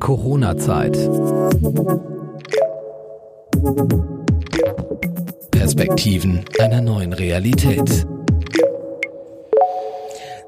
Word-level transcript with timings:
Corona-Zeit. 0.00 0.96
Perspektiven 5.50 6.40
einer 6.58 6.80
neuen 6.80 7.12
Realität. 7.12 8.06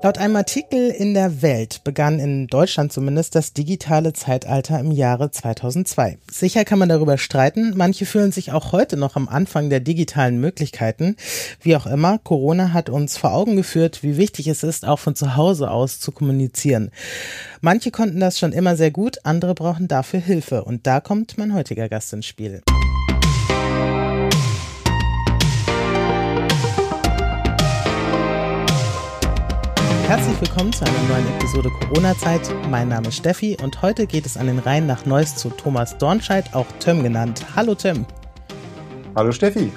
Laut 0.04 0.18
einem 0.18 0.34
Artikel 0.34 0.90
in 0.90 1.14
der 1.14 1.42
Welt 1.42 1.84
begann 1.84 2.18
in 2.18 2.48
Deutschland 2.48 2.92
zumindest 2.92 3.36
das 3.36 3.52
digitale 3.52 4.12
Zeitalter 4.12 4.80
im 4.80 4.90
Jahre 4.90 5.30
2002. 5.30 6.18
Sicher 6.28 6.64
kann 6.64 6.80
man 6.80 6.88
darüber 6.88 7.18
streiten. 7.18 7.74
Manche 7.76 8.04
fühlen 8.04 8.32
sich 8.32 8.50
auch 8.50 8.72
heute 8.72 8.96
noch 8.96 9.14
am 9.14 9.28
Anfang 9.28 9.70
der 9.70 9.78
digitalen 9.78 10.40
Möglichkeiten. 10.40 11.14
Wie 11.60 11.76
auch 11.76 11.86
immer, 11.86 12.18
Corona 12.18 12.72
hat 12.72 12.90
uns 12.90 13.16
vor 13.16 13.32
Augen 13.32 13.54
geführt, 13.54 14.02
wie 14.02 14.16
wichtig 14.16 14.48
es 14.48 14.64
ist, 14.64 14.84
auch 14.84 14.98
von 14.98 15.14
zu 15.14 15.36
Hause 15.36 15.70
aus 15.70 16.00
zu 16.00 16.10
kommunizieren. 16.10 16.90
Manche 17.60 17.92
konnten 17.92 18.18
das 18.18 18.40
schon 18.40 18.52
immer 18.52 18.74
sehr 18.74 18.90
gut, 18.90 19.18
andere 19.22 19.54
brauchen 19.54 19.86
dafür 19.86 20.18
Hilfe. 20.18 20.64
Und 20.64 20.88
da 20.88 20.98
kommt 20.98 21.38
mein 21.38 21.54
heutiger 21.54 21.88
Gast 21.88 22.12
ins 22.12 22.26
Spiel. 22.26 22.60
Herzlich 30.12 30.38
willkommen 30.42 30.74
zu 30.74 30.84
einer 30.84 31.02
neuen 31.08 31.26
Episode 31.36 31.70
Corona-Zeit. 31.70 32.42
Mein 32.70 32.90
Name 32.90 33.08
ist 33.08 33.16
Steffi 33.16 33.56
und 33.62 33.80
heute 33.80 34.06
geht 34.06 34.26
es 34.26 34.36
an 34.36 34.46
den 34.46 34.58
Rhein 34.58 34.86
nach 34.86 35.06
Neuss 35.06 35.36
zu 35.36 35.48
Thomas 35.48 35.96
Dornscheid, 35.96 36.52
auch 36.52 36.66
Tim 36.80 37.02
genannt. 37.02 37.46
Hallo 37.56 37.74
Tim. 37.74 38.04
Hallo 39.16 39.32
Steffi. 39.32 39.72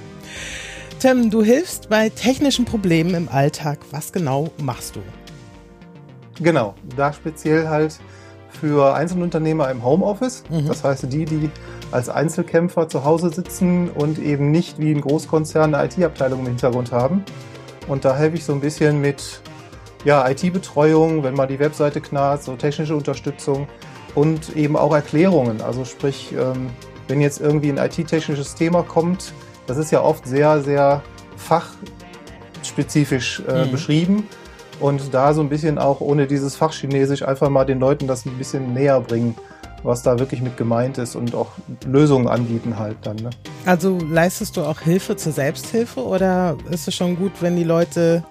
Tim, 0.99 1.29
du 1.29 1.41
hilfst 1.41 1.87
bei 1.87 2.09
technischen 2.09 2.65
Problemen 2.65 3.15
im 3.15 3.29
Alltag. 3.29 3.79
Was 3.91 4.11
genau 4.11 4.49
machst 4.57 4.97
du? 4.97 4.99
Genau, 6.43 6.75
da 6.97 7.13
speziell 7.13 7.69
halt 7.69 7.97
für 8.49 8.93
Einzelunternehmer 8.93 9.71
im 9.71 9.85
Homeoffice. 9.85 10.43
Mhm. 10.49 10.67
Das 10.67 10.83
heißt, 10.83 11.13
die, 11.13 11.23
die 11.23 11.49
als 11.91 12.09
Einzelkämpfer 12.09 12.89
zu 12.89 13.05
Hause 13.05 13.29
sitzen 13.29 13.89
und 13.89 14.19
eben 14.19 14.51
nicht 14.51 14.79
wie 14.79 14.91
ein 14.91 14.99
Großkonzern 14.99 15.73
eine 15.73 15.85
IT-Abteilung 15.85 16.41
im 16.41 16.47
Hintergrund 16.47 16.91
haben. 16.91 17.23
Und 17.87 18.03
da 18.03 18.17
helfe 18.17 18.35
ich 18.35 18.43
so 18.43 18.51
ein 18.51 18.59
bisschen 18.59 18.99
mit 18.99 19.41
ja, 20.05 20.29
IT-Betreuung, 20.29 21.23
wenn 21.23 21.33
mal 21.33 21.47
die 21.47 21.59
Webseite 21.59 21.99
knarrt, 21.99 22.43
so 22.43 22.55
technische 22.55 22.95
Unterstützung 22.95 23.67
und 24.13 24.55
eben 24.55 24.77
auch 24.77 24.93
Erklärungen. 24.93 25.61
Also 25.61 25.83
sprich, 25.83 26.31
ähm, 26.31 26.69
wenn 27.07 27.21
jetzt 27.21 27.41
irgendwie 27.41 27.69
ein 27.69 27.77
IT-technisches 27.77 28.55
Thema 28.55 28.83
kommt, 28.83 29.33
das 29.67 29.77
ist 29.77 29.91
ja 29.91 30.01
oft 30.01 30.27
sehr, 30.27 30.61
sehr 30.61 31.01
fachspezifisch 31.37 33.43
äh, 33.47 33.65
mhm. 33.65 33.71
beschrieben. 33.71 34.27
Und 34.79 35.13
da 35.13 35.33
so 35.33 35.41
ein 35.41 35.49
bisschen 35.49 35.77
auch 35.77 36.01
ohne 36.01 36.27
dieses 36.27 36.55
Fachchinesisch 36.55 37.23
einfach 37.23 37.49
mal 37.49 37.65
den 37.65 37.79
Leuten 37.79 38.07
das 38.07 38.25
ein 38.25 38.37
bisschen 38.37 38.73
näher 38.73 38.99
bringen, 38.99 39.35
was 39.83 40.03
da 40.03 40.19
wirklich 40.19 40.41
mit 40.41 40.57
gemeint 40.57 40.97
ist 40.97 41.15
und 41.15 41.33
auch 41.33 41.47
Lösungen 41.85 42.27
anbieten 42.27 42.77
halt 42.77 42.97
dann. 43.03 43.15
Ne? 43.15 43.29
Also 43.65 43.97
leistest 43.97 44.57
du 44.57 44.63
auch 44.63 44.81
Hilfe 44.81 45.15
zur 45.15 45.31
Selbsthilfe 45.31 46.03
oder 46.03 46.57
ist 46.69 46.89
es 46.89 46.93
schon 46.93 47.15
gut, 47.15 47.31
wenn 47.39 47.55
die 47.55 47.63
Leute 47.63 48.25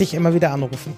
dich 0.00 0.14
immer 0.14 0.34
wieder 0.34 0.52
anrufen? 0.52 0.94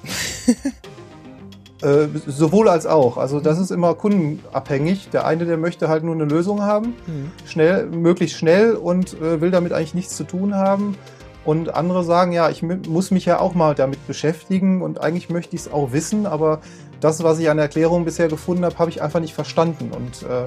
äh, 1.82 2.06
sowohl 2.26 2.68
als 2.68 2.86
auch. 2.86 3.16
Also 3.16 3.40
das 3.40 3.58
ist 3.58 3.70
immer 3.70 3.94
kundenabhängig. 3.94 5.10
Der 5.10 5.26
eine, 5.26 5.44
der 5.44 5.56
möchte 5.56 5.88
halt 5.88 6.04
nur 6.04 6.14
eine 6.14 6.24
Lösung 6.24 6.62
haben, 6.62 6.94
mhm. 7.06 7.32
schnell, 7.46 7.86
möglichst 7.86 8.36
schnell 8.36 8.74
und 8.74 9.20
äh, 9.20 9.40
will 9.40 9.50
damit 9.50 9.72
eigentlich 9.72 9.94
nichts 9.94 10.16
zu 10.16 10.24
tun 10.24 10.54
haben. 10.54 10.96
Und 11.44 11.74
andere 11.74 12.04
sagen, 12.04 12.32
ja, 12.32 12.50
ich 12.50 12.62
muss 12.62 13.10
mich 13.10 13.24
ja 13.24 13.40
auch 13.40 13.54
mal 13.54 13.74
damit 13.74 14.06
beschäftigen 14.06 14.82
und 14.82 15.00
eigentlich 15.00 15.30
möchte 15.30 15.56
ich 15.56 15.62
es 15.62 15.72
auch 15.72 15.92
wissen, 15.92 16.26
aber 16.26 16.60
das, 17.00 17.22
was 17.22 17.38
ich 17.38 17.48
an 17.48 17.58
Erklärungen 17.58 18.04
bisher 18.04 18.28
gefunden 18.28 18.64
habe, 18.64 18.78
habe 18.78 18.90
ich 18.90 19.00
einfach 19.00 19.20
nicht 19.20 19.32
verstanden. 19.32 19.90
Und 19.90 20.22
äh, 20.28 20.44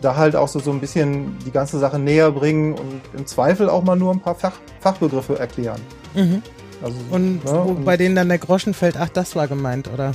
da 0.00 0.16
halt 0.16 0.36
auch 0.36 0.48
so, 0.48 0.58
so 0.58 0.72
ein 0.72 0.80
bisschen 0.80 1.38
die 1.46 1.52
ganze 1.52 1.78
Sache 1.78 1.98
näher 1.98 2.30
bringen 2.32 2.74
und 2.74 3.00
im 3.16 3.26
Zweifel 3.26 3.70
auch 3.70 3.84
mal 3.84 3.96
nur 3.96 4.12
ein 4.12 4.20
paar 4.20 4.34
Fach, 4.34 4.54
Fachbegriffe 4.80 5.38
erklären. 5.38 5.80
Mhm. 6.14 6.42
Also, 6.82 6.96
und 7.10 7.44
ne, 7.44 7.62
wo, 7.64 7.74
bei 7.74 7.96
denen 7.96 8.16
dann 8.16 8.28
der 8.28 8.38
Groschen 8.38 8.74
fällt, 8.74 8.96
ach, 8.96 9.08
das 9.08 9.36
war 9.36 9.46
gemeint, 9.46 9.88
oder? 9.92 10.12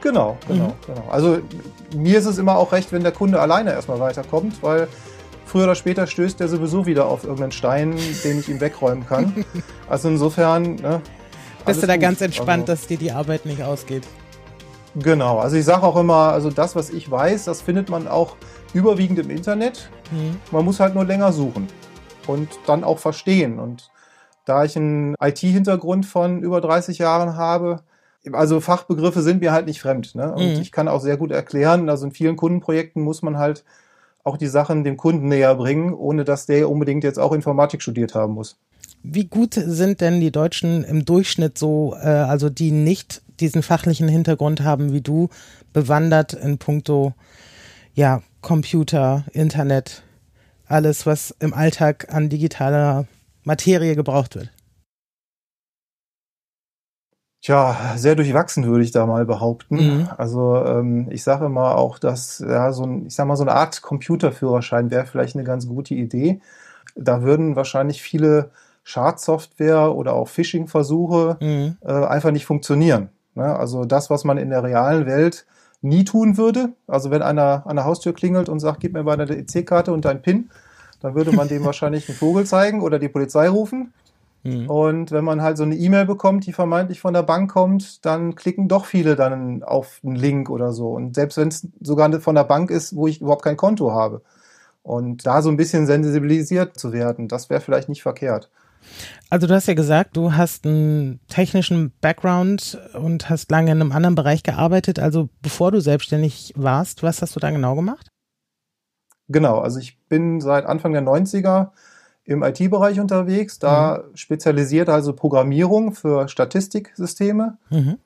Genau, 0.00 0.36
genau, 0.46 0.68
mhm. 0.68 0.72
genau. 0.86 1.08
Also 1.10 1.38
mir 1.96 2.18
ist 2.18 2.26
es 2.26 2.38
immer 2.38 2.56
auch 2.56 2.72
recht, 2.72 2.92
wenn 2.92 3.02
der 3.02 3.12
Kunde 3.12 3.40
alleine 3.40 3.72
erstmal 3.72 3.98
weiterkommt, 4.00 4.62
weil 4.62 4.86
früher 5.46 5.64
oder 5.64 5.74
später 5.74 6.06
stößt 6.06 6.40
er 6.40 6.48
sowieso 6.48 6.86
wieder 6.86 7.06
auf 7.06 7.24
irgendeinen 7.24 7.52
Stein, 7.52 7.96
den 8.22 8.40
ich 8.40 8.48
ihm 8.48 8.60
wegräumen 8.60 9.06
kann. 9.06 9.44
Also 9.88 10.08
insofern. 10.08 10.76
Ne, 10.76 11.02
Bist 11.66 11.82
du 11.82 11.86
da 11.86 11.94
gut. 11.94 12.02
ganz 12.02 12.20
entspannt, 12.22 12.68
also, 12.68 12.72
dass 12.72 12.86
dir 12.86 12.96
die 12.96 13.12
Arbeit 13.12 13.44
nicht 13.44 13.62
ausgeht? 13.62 14.04
Genau, 14.96 15.38
also 15.38 15.56
ich 15.56 15.64
sage 15.64 15.82
auch 15.82 15.96
immer, 15.96 16.32
also 16.32 16.50
das, 16.50 16.74
was 16.74 16.90
ich 16.90 17.10
weiß, 17.10 17.44
das 17.44 17.60
findet 17.60 17.90
man 17.90 18.08
auch 18.08 18.36
überwiegend 18.72 19.18
im 19.18 19.30
Internet. 19.30 19.90
Mhm. 20.10 20.36
Man 20.50 20.64
muss 20.64 20.80
halt 20.80 20.94
nur 20.94 21.04
länger 21.04 21.32
suchen 21.32 21.68
und 22.26 22.48
dann 22.66 22.84
auch 22.84 22.98
verstehen. 22.98 23.58
Und 23.58 23.90
da 24.44 24.64
ich 24.64 24.76
einen 24.76 25.14
IT-Hintergrund 25.20 26.06
von 26.06 26.42
über 26.42 26.60
30 26.60 26.98
Jahren 26.98 27.36
habe, 27.36 27.80
also 28.32 28.60
Fachbegriffe 28.60 29.22
sind 29.22 29.40
mir 29.40 29.52
halt 29.52 29.66
nicht 29.66 29.80
fremd. 29.80 30.14
Ne? 30.14 30.32
Und 30.32 30.54
mhm. 30.54 30.60
ich 30.60 30.72
kann 30.72 30.88
auch 30.88 31.00
sehr 31.00 31.16
gut 31.16 31.30
erklären, 31.30 31.88
also 31.88 32.06
in 32.06 32.12
vielen 32.12 32.36
Kundenprojekten 32.36 33.02
muss 33.02 33.22
man 33.22 33.38
halt 33.38 33.64
auch 34.22 34.38
die 34.38 34.46
Sachen 34.46 34.84
dem 34.84 34.96
Kunden 34.96 35.28
näher 35.28 35.54
bringen, 35.54 35.92
ohne 35.92 36.24
dass 36.24 36.46
der 36.46 36.70
unbedingt 36.70 37.04
jetzt 37.04 37.18
auch 37.18 37.32
Informatik 37.32 37.82
studiert 37.82 38.14
haben 38.14 38.34
muss. 38.34 38.56
Wie 39.02 39.26
gut 39.26 39.52
sind 39.54 40.00
denn 40.00 40.20
die 40.20 40.32
Deutschen 40.32 40.82
im 40.82 41.04
Durchschnitt 41.04 41.58
so, 41.58 41.94
äh, 42.00 42.06
also 42.06 42.48
die 42.48 42.70
nicht 42.70 43.20
diesen 43.40 43.62
fachlichen 43.62 44.08
Hintergrund 44.08 44.62
haben 44.62 44.92
wie 44.92 45.02
du, 45.02 45.28
bewandert 45.74 46.32
in 46.32 46.56
puncto 46.56 47.12
ja, 47.92 48.22
Computer, 48.40 49.24
Internet, 49.32 50.02
alles, 50.66 51.04
was 51.04 51.34
im 51.40 51.52
Alltag 51.52 52.12
an 52.12 52.28
digitaler 52.28 53.06
Materie 53.44 53.94
gebraucht 53.94 54.34
wird? 54.34 54.50
Tja, 57.44 57.76
sehr 57.96 58.14
durchwachsen 58.14 58.64
würde 58.64 58.84
ich 58.84 58.90
da 58.90 59.04
mal 59.04 59.26
behaupten. 59.26 59.76
Mhm. 59.76 60.08
Also 60.16 60.56
ähm, 60.64 61.08
ich 61.10 61.22
sage 61.22 61.50
mal 61.50 61.74
auch, 61.74 61.98
dass 61.98 62.38
ja 62.38 62.72
so 62.72 62.84
ein, 62.84 63.06
ich 63.06 63.14
sag 63.14 63.26
mal 63.26 63.36
so 63.36 63.44
eine 63.44 63.52
Art 63.52 63.82
Computerführerschein 63.82 64.90
wäre 64.90 65.04
vielleicht 65.04 65.36
eine 65.36 65.44
ganz 65.44 65.68
gute 65.68 65.94
Idee. 65.94 66.40
Da 66.96 67.22
würden 67.22 67.54
wahrscheinlich 67.54 68.00
viele 68.00 68.50
Schadsoftware 68.82 69.94
oder 69.94 70.14
auch 70.14 70.28
Phishing-Versuche 70.28 71.36
mhm. 71.40 71.76
äh, 71.82 72.06
einfach 72.06 72.30
nicht 72.30 72.46
funktionieren. 72.46 73.10
Ne? 73.34 73.44
Also 73.44 73.84
das, 73.84 74.08
was 74.08 74.24
man 74.24 74.38
in 74.38 74.48
der 74.48 74.62
realen 74.62 75.04
Welt 75.04 75.44
nie 75.82 76.04
tun 76.04 76.38
würde. 76.38 76.72
Also 76.86 77.10
wenn 77.10 77.20
einer 77.20 77.66
an 77.66 77.76
der 77.76 77.84
Haustür 77.84 78.14
klingelt 78.14 78.48
und 78.48 78.58
sagt, 78.60 78.80
gib 78.80 78.94
mir 78.94 79.02
mal 79.02 79.18
deine 79.18 79.36
EC-Karte 79.36 79.92
und 79.92 80.06
dein 80.06 80.22
PIN, 80.22 80.50
dann 81.04 81.14
würde 81.14 81.32
man 81.32 81.48
dem 81.48 81.64
wahrscheinlich 81.66 82.08
einen 82.08 82.16
Vogel 82.16 82.46
zeigen 82.46 82.80
oder 82.80 82.98
die 82.98 83.10
Polizei 83.10 83.46
rufen. 83.48 83.92
Mhm. 84.42 84.70
Und 84.70 85.10
wenn 85.10 85.22
man 85.22 85.42
halt 85.42 85.58
so 85.58 85.62
eine 85.62 85.76
E-Mail 85.76 86.06
bekommt, 86.06 86.46
die 86.46 86.54
vermeintlich 86.54 86.98
von 86.98 87.12
der 87.12 87.22
Bank 87.22 87.52
kommt, 87.52 88.04
dann 88.06 88.34
klicken 88.34 88.68
doch 88.68 88.86
viele 88.86 89.14
dann 89.14 89.62
auf 89.62 90.00
einen 90.02 90.16
Link 90.16 90.48
oder 90.48 90.72
so. 90.72 90.88
Und 90.88 91.14
selbst 91.14 91.36
wenn 91.36 91.48
es 91.48 91.68
sogar 91.80 92.10
von 92.20 92.34
der 92.34 92.44
Bank 92.44 92.70
ist, 92.70 92.96
wo 92.96 93.06
ich 93.06 93.20
überhaupt 93.20 93.44
kein 93.44 93.58
Konto 93.58 93.92
habe. 93.92 94.22
Und 94.82 95.26
da 95.26 95.42
so 95.42 95.50
ein 95.50 95.58
bisschen 95.58 95.86
sensibilisiert 95.86 96.78
zu 96.78 96.92
werden, 96.94 97.28
das 97.28 97.50
wäre 97.50 97.60
vielleicht 97.60 97.90
nicht 97.90 98.02
verkehrt. 98.02 98.50
Also 99.28 99.46
du 99.46 99.54
hast 99.54 99.68
ja 99.68 99.74
gesagt, 99.74 100.16
du 100.16 100.32
hast 100.32 100.66
einen 100.66 101.20
technischen 101.28 101.92
Background 102.00 102.78
und 102.94 103.28
hast 103.28 103.50
lange 103.50 103.72
in 103.72 103.80
einem 103.80 103.92
anderen 103.92 104.14
Bereich 104.14 104.42
gearbeitet. 104.42 104.98
Also 104.98 105.28
bevor 105.42 105.70
du 105.70 105.80
selbstständig 105.80 106.54
warst, 106.56 107.02
was 107.02 107.20
hast 107.20 107.36
du 107.36 107.40
da 107.40 107.50
genau 107.50 107.74
gemacht? 107.74 108.10
Genau, 109.28 109.58
also 109.58 109.78
ich 109.78 109.98
bin 110.08 110.40
seit 110.40 110.66
Anfang 110.66 110.92
der 110.92 111.02
90er 111.02 111.68
im 112.24 112.42
IT-Bereich 112.42 113.00
unterwegs, 113.00 113.58
da 113.58 113.98
mhm. 113.98 114.16
spezialisiert 114.16 114.88
also 114.88 115.12
Programmierung 115.12 115.92
für 115.92 116.28
Statistiksysteme 116.28 117.58
mhm. 117.70 117.98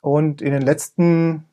und 0.00 0.42
in 0.42 0.52
den 0.52 0.62
letzten 0.62 1.44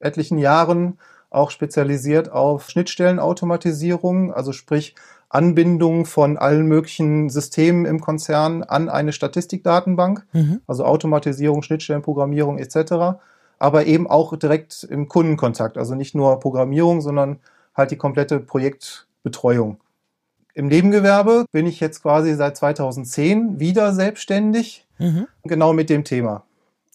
etlichen 0.00 0.38
Jahren 0.38 0.98
auch 1.30 1.50
spezialisiert 1.50 2.30
auf 2.30 2.70
Schnittstellenautomatisierung, 2.70 4.32
also 4.32 4.52
sprich 4.52 4.94
Anbindung 5.28 6.06
von 6.06 6.38
allen 6.38 6.66
möglichen 6.66 7.28
Systemen 7.28 7.84
im 7.84 8.00
Konzern 8.00 8.62
an 8.62 8.88
eine 8.88 9.12
Statistikdatenbank, 9.12 10.26
mhm. 10.32 10.60
also 10.66 10.84
Automatisierung, 10.84 11.62
Schnittstellenprogrammierung 11.62 12.58
etc., 12.58 13.18
aber 13.58 13.86
eben 13.86 14.06
auch 14.06 14.36
direkt 14.36 14.84
im 14.84 15.08
Kundenkontakt, 15.08 15.76
also 15.76 15.96
nicht 15.96 16.14
nur 16.14 16.38
Programmierung, 16.38 17.00
sondern 17.00 17.40
halt 17.78 17.90
die 17.90 17.96
komplette 17.96 18.40
Projektbetreuung. 18.40 19.80
Im 20.54 20.66
Nebengewerbe 20.66 21.46
bin 21.52 21.66
ich 21.66 21.78
jetzt 21.80 22.02
quasi 22.02 22.34
seit 22.34 22.56
2010 22.56 23.60
wieder 23.60 23.94
selbstständig, 23.94 24.86
mhm. 24.98 25.28
genau 25.44 25.72
mit 25.72 25.88
dem 25.88 26.04
Thema. 26.04 26.44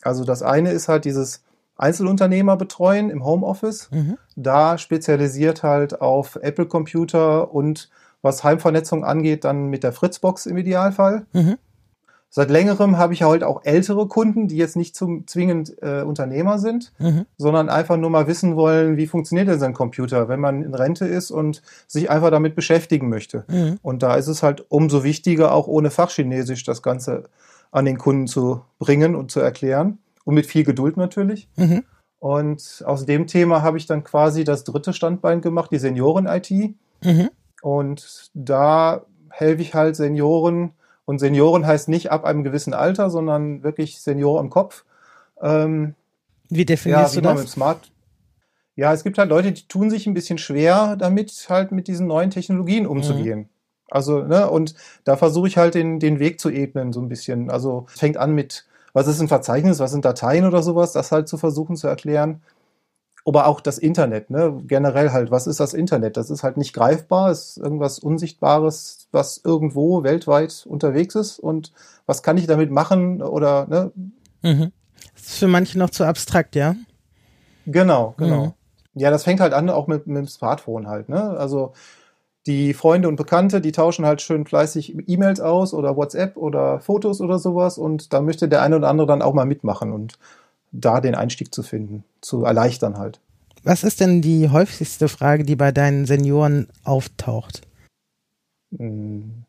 Also 0.01 0.25
das 0.25 0.44
eine 0.44 0.71
ist 0.71 0.89
halt 0.89 1.06
dieses 1.06 1.44
Einzelunternehmer 1.77 2.57
betreuen 2.57 3.09
im 3.09 3.25
Homeoffice, 3.25 3.89
mhm. 3.91 4.18
da 4.35 4.77
spezialisiert 4.77 5.63
halt 5.63 6.01
auf 6.01 6.38
Apple 6.41 6.65
Computer 6.65 7.53
und 7.53 7.89
was 8.21 8.44
Heimvernetzung 8.44 9.03
angeht, 9.03 9.44
dann 9.44 9.68
mit 9.68 9.83
der 9.83 9.91
Fritzbox 9.91 10.45
im 10.45 10.57
Idealfall. 10.57 11.25
Mhm. 11.33 11.57
Seit 12.35 12.50
längerem 12.50 12.97
habe 12.97 13.13
ich 13.13 13.21
halt 13.21 13.44
auch 13.44 13.63
ältere 13.63 14.07
Kunden, 14.07 14.47
die 14.47 14.57
jetzt 14.57 14.75
nicht 14.75 14.95
zum, 14.95 15.27
zwingend 15.27 15.75
äh, 15.83 16.01
Unternehmer 16.01 16.57
sind, 16.57 16.91
mhm. 16.97 17.27
sondern 17.38 17.69
einfach 17.69 17.95
nur 17.95 18.09
mal 18.09 18.25
wissen 18.25 18.56
wollen, 18.56 18.97
wie 18.97 19.06
funktioniert 19.06 19.50
denn 19.50 19.59
sein 19.59 19.75
Computer, 19.75 20.30
wenn 20.30 20.39
man 20.39 20.63
in 20.63 20.74
Rente 20.74 21.06
ist 21.06 21.30
und 21.30 21.62
sich 21.85 22.09
einfach 22.09 22.31
damit 22.31 22.56
beschäftigen 22.56 23.07
möchte. 23.07 23.45
Mhm. 23.47 23.77
Und 23.83 24.01
da 24.01 24.15
ist 24.15 24.25
es 24.25 24.41
halt 24.41 24.65
umso 24.69 25.03
wichtiger, 25.03 25.51
auch 25.51 25.68
ohne 25.68 25.91
Fachchinesisch 25.91 26.63
das 26.63 26.81
Ganze 26.81 27.25
an 27.69 27.85
den 27.85 28.00
Kunden 28.00 28.25
zu 28.25 28.62
bringen 28.80 29.13
und 29.13 29.30
zu 29.30 29.39
erklären. 29.39 30.00
Und 30.25 30.33
mit 30.33 30.47
viel 30.47 30.63
Geduld 30.63 30.97
natürlich. 30.97 31.47
Mhm. 31.56 31.83
Und 32.18 32.83
aus 32.83 33.06
dem 33.06 33.27
Thema 33.27 33.62
habe 33.62 33.77
ich 33.77 33.85
dann 33.85 34.03
quasi 34.03 34.44
das 34.44 34.63
dritte 34.63 34.94
Standbein 34.94 35.41
gemacht, 35.41 35.69
die 35.71 35.77
Senioren-IT. 35.77 36.50
Mhm. 37.03 37.30
Und 37.62 38.31
da 38.33 39.06
helfe 39.30 39.62
ich 39.62 39.75
halt 39.75 39.95
Senioren, 39.95 40.71
und 41.05 41.19
Senioren 41.19 41.65
heißt 41.65 41.89
nicht 41.89 42.11
ab 42.11 42.25
einem 42.25 42.44
gewissen 42.44 42.73
Alter, 42.73 43.09
sondern 43.09 43.63
wirklich 43.63 44.00
Senior 44.00 44.39
im 44.39 44.50
Kopf. 44.50 44.85
Ähm, 45.41 45.95
wie 46.50 46.65
definierst 46.65 47.15
ja, 47.15 47.21
wie 47.21 47.23
du 47.23 47.29
das? 47.29 47.39
Mit 47.39 47.50
Smart 47.50 47.91
ja, 48.75 48.91
es 48.91 49.03
gibt 49.03 49.17
halt 49.17 49.29
Leute, 49.29 49.51
die 49.51 49.67
tun 49.67 49.89
sich 49.89 50.07
ein 50.07 50.13
bisschen 50.13 50.38
schwer 50.38 50.95
damit, 50.95 51.45
halt 51.50 51.71
mit 51.71 51.88
diesen 51.88 52.07
neuen 52.07 52.31
Technologien 52.31 52.88
umzugehen. 52.88 53.39
Mhm. 53.39 53.50
Also, 53.89 54.23
ne, 54.23 54.50
und 54.50 54.73
da 55.03 55.15
versuche 55.15 55.47
ich 55.47 55.57
halt 55.57 55.75
den, 55.75 56.00
den 56.00 56.19
Weg 56.19 56.39
zu 56.39 56.50
ebnen, 56.50 56.94
so 56.94 57.00
ein 57.00 57.09
bisschen. 57.09 57.51
Also, 57.51 57.85
fängt 57.88 58.17
an 58.17 58.33
mit, 58.33 58.65
was 58.94 59.07
ist 59.07 59.21
ein 59.21 59.27
Verzeichnis, 59.27 59.79
was 59.79 59.91
sind 59.91 60.06
Dateien 60.06 60.45
oder 60.45 60.63
sowas, 60.63 60.94
das 60.94 61.11
halt 61.11 61.27
zu 61.27 61.38
versuchen 61.38 61.75
zu 61.75 61.88
erklären 61.88 62.41
aber 63.25 63.47
auch 63.47 63.61
das 63.61 63.77
Internet, 63.77 64.29
ne? 64.29 64.61
generell 64.67 65.11
halt, 65.11 65.31
was 65.31 65.47
ist 65.47 65.59
das 65.59 65.73
Internet? 65.73 66.17
Das 66.17 66.29
ist 66.29 66.43
halt 66.43 66.57
nicht 66.57 66.73
greifbar, 66.73 67.31
ist 67.31 67.57
irgendwas 67.57 67.99
Unsichtbares, 67.99 69.07
was 69.11 69.39
irgendwo 69.43 70.03
weltweit 70.03 70.65
unterwegs 70.67 71.15
ist 71.15 71.39
und 71.39 71.71
was 72.05 72.21
kann 72.21 72.37
ich 72.37 72.47
damit 72.47 72.69
machen 72.69 73.21
oder, 73.21 73.65
ne? 73.67 73.91
Mhm. 74.41 74.71
Das 75.13 75.23
ist 75.23 75.37
für 75.37 75.47
manche 75.47 75.79
noch 75.79 75.89
zu 75.89 76.03
abstrakt, 76.05 76.55
ja? 76.55 76.75
Genau, 77.65 78.13
genau. 78.17 78.45
Mhm. 78.45 78.53
Ja, 78.95 79.09
das 79.09 79.23
fängt 79.23 79.39
halt 79.39 79.53
an 79.53 79.69
auch 79.69 79.87
mit, 79.87 80.05
mit 80.05 80.17
dem 80.17 80.27
Smartphone 80.27 80.87
halt, 80.87 81.07
ne? 81.07 81.21
Also 81.21 81.73
die 82.45 82.73
Freunde 82.73 83.07
und 83.07 83.15
Bekannte, 83.15 83.61
die 83.61 83.71
tauschen 83.71 84.05
halt 84.05 84.21
schön 84.21 84.45
fleißig 84.45 85.07
E-Mails 85.07 85.39
aus 85.39 85.73
oder 85.73 85.95
WhatsApp 85.95 86.35
oder 86.35 86.81
Fotos 86.81 87.21
oder 87.21 87.39
sowas 87.39 87.77
und 87.77 88.11
da 88.11 88.21
möchte 88.21 88.49
der 88.49 88.61
eine 88.61 88.75
oder 88.75 88.89
andere 88.89 89.07
dann 89.07 89.21
auch 89.21 89.33
mal 89.33 89.45
mitmachen 89.45 89.93
und 89.93 90.19
da 90.73 90.99
den 90.99 91.15
Einstieg 91.15 91.53
zu 91.53 91.63
finden, 91.63 92.03
zu 92.19 92.43
erleichtern 92.43 92.97
halt. 92.97 93.21
Was 93.63 93.85
ist 93.85 94.01
denn 94.01 94.21
die 94.21 94.49
häufigste 94.49 95.07
Frage, 95.07 95.43
die 95.43 95.55
bei 95.55 95.71
deinen 95.71 96.05
Senioren 96.05 96.67
auftaucht? 96.83 97.61
Hm. 98.77 99.43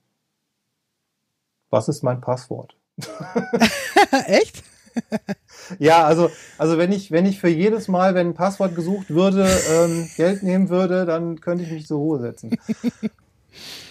Was 1.71 1.89
ist 1.89 2.05
mein 2.05 2.21
Passwort? 2.21 2.77
Echt? 4.27 4.63
ja, 5.81 6.05
also, 6.05 6.31
also 6.59 6.79
wenn 6.79 6.93
ich, 6.93 7.11
wenn 7.11 7.27
ich 7.27 7.41
für 7.41 7.49
jedes 7.49 7.89
Mal, 7.89 8.15
wenn 8.15 8.29
ein 8.29 8.35
Passwort 8.35 8.77
gesucht 8.77 9.11
würde, 9.11 9.49
ähm, 9.71 10.09
Geld 10.17 10.45
nehmen 10.45 10.69
würde, 10.69 11.05
dann 11.05 11.41
könnte 11.41 11.65
ich 11.65 11.71
mich 11.71 11.87
zur 11.87 11.99
Ruhe 11.99 12.21
setzen. 12.21 12.57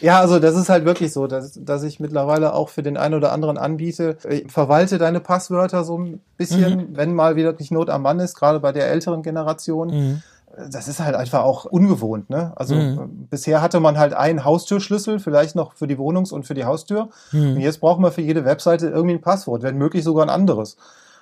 Ja, 0.02 0.20
also 0.20 0.40
das 0.40 0.56
ist 0.56 0.70
halt 0.70 0.86
wirklich 0.86 1.14
so, 1.14 1.28
dass, 1.28 1.60
dass 1.62 1.84
ich 1.84 2.00
mittlerweile 2.00 2.54
auch 2.54 2.70
für 2.70 2.84
den 2.84 2.98
einen 2.98 3.16
oder 3.16 3.32
anderen 3.32 3.58
anbiete, 3.58 4.18
ich 4.30 4.52
verwalte 4.52 4.98
deine 4.98 5.20
Passwörter 5.20 5.84
so 5.84 5.98
ein 5.98 6.20
bisschen, 6.38 6.76
mhm. 6.76 6.88
wenn 6.98 7.14
mal 7.14 7.36
wirklich 7.36 7.72
Not 7.72 7.90
am 7.90 8.02
Mann 8.02 8.20
ist, 8.20 8.36
gerade 8.36 8.60
bei 8.60 8.72
der 8.72 8.88
älteren 8.88 9.24
Generation. 9.24 9.88
Mhm. 9.90 10.22
Das 10.70 10.88
ist 10.88 11.00
halt 11.00 11.16
einfach 11.16 11.44
auch 11.44 11.66
ungewohnt. 11.66 12.30
Ne? 12.30 12.54
Also 12.56 12.76
mhm. 12.76 13.28
bisher 13.30 13.62
hatte 13.62 13.80
man 13.80 13.98
halt 13.98 14.14
einen 14.14 14.46
Haustürschlüssel, 14.46 15.20
vielleicht 15.20 15.56
noch 15.56 15.74
für 15.74 15.88
die 15.88 15.98
Wohnungs- 15.98 16.32
und 16.32 16.46
für 16.46 16.54
die 16.54 16.66
Haustür. 16.66 17.10
Mhm. 17.32 17.56
Und 17.56 17.62
jetzt 17.62 17.80
brauchen 17.80 18.04
wir 18.04 18.12
für 18.12 18.22
jede 18.22 18.46
Webseite 18.46 18.90
irgendwie 18.90 19.16
ein 19.16 19.22
Passwort, 19.22 19.64
wenn 19.64 19.78
möglich 19.78 20.04
sogar 20.04 20.26
ein 20.26 20.30
anderes. 20.30 20.78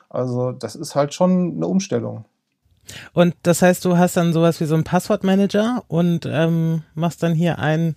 Also 0.10 0.52
das 0.52 0.76
ist 0.76 0.96
halt 0.96 1.14
schon 1.14 1.54
eine 1.56 1.68
Umstellung. 1.68 2.26
Und 3.14 3.36
das 3.44 3.62
heißt, 3.62 3.86
du 3.86 3.98
hast 3.98 4.18
dann 4.18 4.34
sowas 4.34 4.60
wie 4.60 4.66
so 4.66 4.76
einen 4.76 4.84
Passwortmanager 4.84 5.84
und 5.88 6.28
ähm, 6.30 6.84
machst 6.94 7.24
dann 7.24 7.34
hier 7.34 7.60
ein 7.60 7.96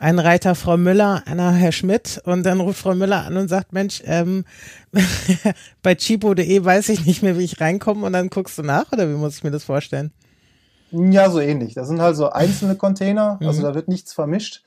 ein 0.00 0.18
Reiter 0.18 0.54
Frau 0.54 0.78
Müller, 0.78 1.22
einer 1.26 1.52
Herr 1.52 1.72
Schmidt 1.72 2.22
und 2.24 2.44
dann 2.44 2.60
ruft 2.60 2.80
Frau 2.80 2.94
Müller 2.94 3.26
an 3.26 3.36
und 3.36 3.48
sagt, 3.48 3.74
Mensch, 3.74 4.02
ähm, 4.06 4.44
bei 5.82 5.94
chipo.de 5.94 6.64
weiß 6.64 6.88
ich 6.88 7.04
nicht 7.04 7.22
mehr, 7.22 7.38
wie 7.38 7.44
ich 7.44 7.60
reinkomme 7.60 8.06
und 8.06 8.14
dann 8.14 8.30
guckst 8.30 8.56
du 8.58 8.62
nach 8.62 8.90
oder 8.92 9.08
wie 9.08 9.14
muss 9.14 9.36
ich 9.36 9.44
mir 9.44 9.50
das 9.50 9.62
vorstellen? 9.62 10.10
Ja, 10.90 11.28
so 11.30 11.38
ähnlich. 11.38 11.74
Das 11.74 11.86
sind 11.86 12.00
halt 12.00 12.16
so 12.16 12.30
einzelne 12.30 12.74
Container, 12.76 13.38
also 13.40 13.60
mhm. 13.60 13.64
da 13.64 13.74
wird 13.74 13.88
nichts 13.88 14.14
vermischt, 14.14 14.64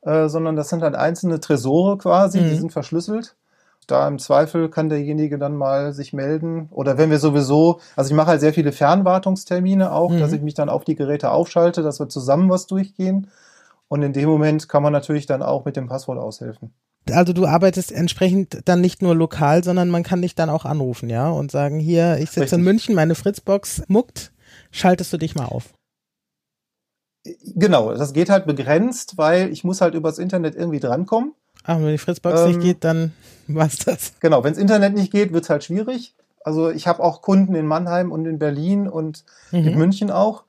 äh, 0.00 0.28
sondern 0.28 0.56
das 0.56 0.70
sind 0.70 0.82
halt 0.82 0.94
einzelne 0.94 1.40
Tresore 1.40 1.98
quasi, 1.98 2.40
mhm. 2.40 2.48
die 2.48 2.56
sind 2.56 2.72
verschlüsselt. 2.72 3.36
Da 3.86 4.08
im 4.08 4.18
Zweifel 4.18 4.70
kann 4.70 4.88
derjenige 4.88 5.36
dann 5.36 5.56
mal 5.56 5.92
sich 5.92 6.14
melden. 6.14 6.68
Oder 6.70 6.96
wenn 6.96 7.10
wir 7.10 7.18
sowieso, 7.18 7.80
also 7.96 8.08
ich 8.08 8.16
mache 8.16 8.28
halt 8.28 8.40
sehr 8.40 8.54
viele 8.54 8.72
Fernwartungstermine 8.72 9.92
auch, 9.92 10.12
mhm. 10.12 10.20
dass 10.20 10.32
ich 10.32 10.40
mich 10.40 10.54
dann 10.54 10.70
auf 10.70 10.84
die 10.84 10.94
Geräte 10.94 11.30
aufschalte, 11.30 11.82
dass 11.82 12.00
wir 12.00 12.08
zusammen 12.08 12.48
was 12.48 12.66
durchgehen. 12.66 13.26
Und 13.90 14.02
in 14.02 14.12
dem 14.12 14.28
Moment 14.28 14.68
kann 14.68 14.84
man 14.84 14.92
natürlich 14.92 15.26
dann 15.26 15.42
auch 15.42 15.64
mit 15.64 15.76
dem 15.76 15.88
Passwort 15.88 16.16
aushelfen. 16.16 16.72
Also 17.10 17.32
du 17.32 17.44
arbeitest 17.44 17.90
entsprechend 17.90 18.60
dann 18.66 18.80
nicht 18.80 19.02
nur 19.02 19.16
lokal, 19.16 19.64
sondern 19.64 19.90
man 19.90 20.04
kann 20.04 20.22
dich 20.22 20.36
dann 20.36 20.48
auch 20.48 20.64
anrufen, 20.64 21.10
ja, 21.10 21.28
und 21.28 21.50
sagen, 21.50 21.80
hier, 21.80 22.18
ich 22.18 22.30
sitze 22.30 22.54
in 22.54 22.62
München, 22.62 22.94
meine 22.94 23.16
Fritzbox 23.16 23.82
muckt, 23.88 24.30
schaltest 24.70 25.12
du 25.12 25.16
dich 25.16 25.34
mal 25.34 25.46
auf. 25.46 25.74
Genau, 27.56 27.92
das 27.92 28.12
geht 28.12 28.30
halt 28.30 28.46
begrenzt, 28.46 29.18
weil 29.18 29.50
ich 29.50 29.64
muss 29.64 29.80
halt 29.80 29.94
übers 29.94 30.18
Internet 30.18 30.54
irgendwie 30.54 30.78
drankommen. 30.78 31.34
Ach, 31.64 31.78
wenn 31.78 31.88
die 31.88 31.98
Fritzbox 31.98 32.42
ähm, 32.42 32.46
nicht 32.48 32.60
geht, 32.60 32.84
dann 32.84 33.12
war's 33.48 33.78
das. 33.78 34.12
Genau, 34.20 34.44
wenn 34.44 34.52
das 34.52 34.62
Internet 34.62 34.94
nicht 34.94 35.10
geht, 35.10 35.32
wird's 35.32 35.50
halt 35.50 35.64
schwierig. 35.64 36.14
Also 36.44 36.70
ich 36.70 36.86
habe 36.86 37.02
auch 37.02 37.22
Kunden 37.22 37.56
in 37.56 37.66
Mannheim 37.66 38.12
und 38.12 38.24
in 38.24 38.38
Berlin 38.38 38.86
und 38.88 39.24
mhm. 39.50 39.66
in 39.66 39.78
München 39.78 40.10
auch 40.12 40.44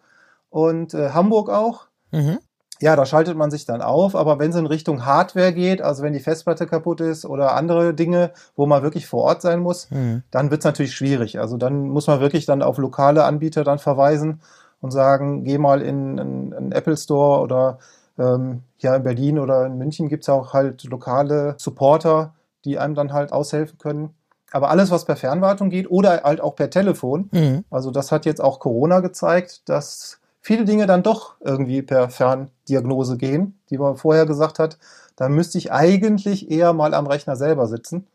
und 0.51 0.93
äh, 0.93 1.09
Hamburg 1.09 1.49
auch. 1.49 1.87
Mhm. 2.11 2.37
Ja, 2.81 2.95
da 2.95 3.05
schaltet 3.05 3.37
man 3.37 3.51
sich 3.51 3.65
dann 3.65 3.83
auf, 3.83 4.15
aber 4.15 4.39
wenn 4.39 4.49
es 4.49 4.55
in 4.55 4.65
Richtung 4.65 5.05
Hardware 5.05 5.53
geht, 5.53 5.83
also 5.83 6.01
wenn 6.01 6.13
die 6.13 6.19
Festplatte 6.19 6.65
kaputt 6.65 6.99
ist 6.99 7.25
oder 7.25 7.55
andere 7.55 7.93
Dinge, 7.93 8.31
wo 8.55 8.65
man 8.65 8.81
wirklich 8.81 9.05
vor 9.05 9.23
Ort 9.23 9.43
sein 9.43 9.59
muss, 9.59 9.89
mhm. 9.91 10.23
dann 10.31 10.49
wird 10.49 10.61
es 10.61 10.65
natürlich 10.65 10.93
schwierig. 10.93 11.39
Also 11.39 11.57
dann 11.57 11.89
muss 11.89 12.07
man 12.07 12.19
wirklich 12.21 12.47
dann 12.47 12.63
auf 12.63 12.79
lokale 12.79 13.23
Anbieter 13.23 13.63
dann 13.63 13.77
verweisen 13.77 14.41
und 14.81 14.89
sagen, 14.89 15.43
geh 15.43 15.59
mal 15.59 15.83
in 15.83 16.19
einen 16.19 16.71
Apple 16.71 16.97
Store 16.97 17.41
oder 17.41 17.77
ähm, 18.17 18.63
ja 18.79 18.95
in 18.95 19.03
Berlin 19.03 19.37
oder 19.37 19.67
in 19.67 19.77
München 19.77 20.09
gibt 20.09 20.23
es 20.23 20.29
auch 20.29 20.53
halt 20.53 20.83
lokale 20.85 21.53
Supporter, 21.57 22.33
die 22.65 22.79
einem 22.79 22.95
dann 22.95 23.13
halt 23.13 23.31
aushelfen 23.31 23.77
können. 23.77 24.15
Aber 24.51 24.71
alles, 24.71 24.89
was 24.89 25.05
per 25.05 25.15
Fernwartung 25.15 25.69
geht 25.69 25.89
oder 25.89 26.23
halt 26.23 26.41
auch 26.41 26.55
per 26.55 26.71
Telefon, 26.71 27.29
mhm. 27.31 27.63
also 27.69 27.91
das 27.91 28.11
hat 28.11 28.25
jetzt 28.25 28.41
auch 28.41 28.59
Corona 28.59 29.01
gezeigt, 29.01 29.69
dass 29.69 30.20
viele 30.41 30.65
Dinge 30.65 30.87
dann 30.87 31.03
doch 31.03 31.35
irgendwie 31.39 31.81
per 31.81 32.09
Ferndiagnose 32.09 33.17
gehen, 33.17 33.59
die 33.69 33.77
man 33.77 33.95
vorher 33.95 34.25
gesagt 34.25 34.59
hat, 34.59 34.77
da 35.15 35.29
müsste 35.29 35.57
ich 35.57 35.71
eigentlich 35.71 36.49
eher 36.49 36.73
mal 36.73 36.93
am 36.93 37.07
Rechner 37.07 37.35
selber 37.35 37.67
sitzen. 37.67 38.07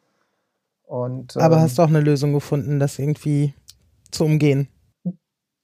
Und, 0.86 1.36
Aber 1.36 1.56
ähm, 1.56 1.62
hast 1.62 1.78
du 1.78 1.82
auch 1.82 1.88
eine 1.88 2.00
Lösung 2.00 2.32
gefunden, 2.32 2.78
das 2.78 2.98
irgendwie 2.98 3.54
zu 4.10 4.24
umgehen? 4.24 4.68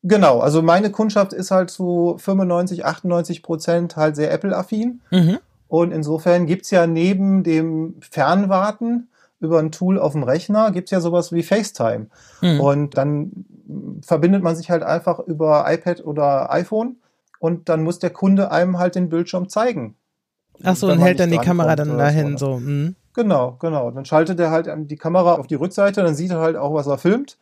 Genau, 0.04 0.40
also 0.40 0.62
meine 0.62 0.90
Kundschaft 0.90 1.32
ist 1.32 1.52
halt 1.52 1.70
zu 1.70 2.16
95, 2.18 2.84
98 2.84 3.42
Prozent 3.42 3.96
halt 3.96 4.16
sehr 4.16 4.32
Apple-affin. 4.32 5.00
Mhm. 5.10 5.38
Und 5.68 5.92
insofern 5.92 6.46
gibt's 6.46 6.70
ja 6.70 6.86
neben 6.86 7.44
dem 7.44 7.94
Fernwarten 8.00 9.08
über 9.42 9.58
ein 9.58 9.72
Tool 9.72 9.98
auf 9.98 10.12
dem 10.12 10.22
Rechner 10.22 10.70
gibt's 10.70 10.92
ja 10.92 11.00
sowas 11.00 11.32
wie 11.32 11.42
FaceTime. 11.42 12.06
Mhm. 12.40 12.60
Und 12.60 12.96
dann 12.96 13.44
verbindet 14.00 14.42
man 14.42 14.56
sich 14.56 14.70
halt 14.70 14.82
einfach 14.82 15.18
über 15.18 15.64
iPad 15.68 16.04
oder 16.04 16.52
iPhone 16.52 16.96
und 17.40 17.68
dann 17.68 17.82
muss 17.82 17.98
der 17.98 18.10
Kunde 18.10 18.52
einem 18.52 18.78
halt 18.78 18.94
den 18.94 19.08
Bildschirm 19.08 19.48
zeigen. 19.48 19.96
Ach 20.62 20.76
so, 20.76 20.90
und 20.90 21.00
hält 21.00 21.18
dann 21.18 21.30
die 21.30 21.38
Kamera 21.38 21.74
dann 21.74 21.98
dahin 21.98 22.38
so. 22.38 22.52
so. 22.52 22.60
Mhm. 22.60 22.94
Genau, 23.14 23.56
genau. 23.60 23.90
Dann 23.90 24.04
schaltet 24.04 24.38
er 24.38 24.50
halt 24.50 24.68
die 24.90 24.96
Kamera 24.96 25.34
auf 25.34 25.48
die 25.48 25.56
Rückseite, 25.56 26.02
dann 26.02 26.14
sieht 26.14 26.30
er 26.30 26.38
halt 26.38 26.56
auch, 26.56 26.72
was 26.72 26.86
er 26.86 26.98
filmt. 26.98 27.36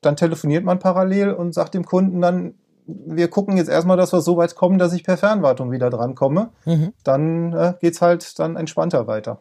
Dann 0.00 0.16
telefoniert 0.16 0.64
man 0.64 0.78
parallel 0.78 1.32
und 1.32 1.54
sagt 1.54 1.74
dem 1.74 1.84
Kunden 1.84 2.20
dann, 2.20 2.54
wir 2.86 3.28
gucken 3.28 3.56
jetzt 3.56 3.70
erstmal, 3.70 3.96
dass 3.96 4.12
wir 4.12 4.20
so 4.20 4.36
weit 4.36 4.56
kommen, 4.56 4.78
dass 4.78 4.92
ich 4.92 5.04
per 5.04 5.16
Fernwartung 5.16 5.70
wieder 5.70 5.90
drankomme. 5.90 6.48
Mhm. 6.64 6.92
Dann 7.04 7.52
äh, 7.52 7.74
es 7.82 8.02
halt 8.02 8.38
dann 8.40 8.56
entspannter 8.56 9.06
weiter 9.06 9.38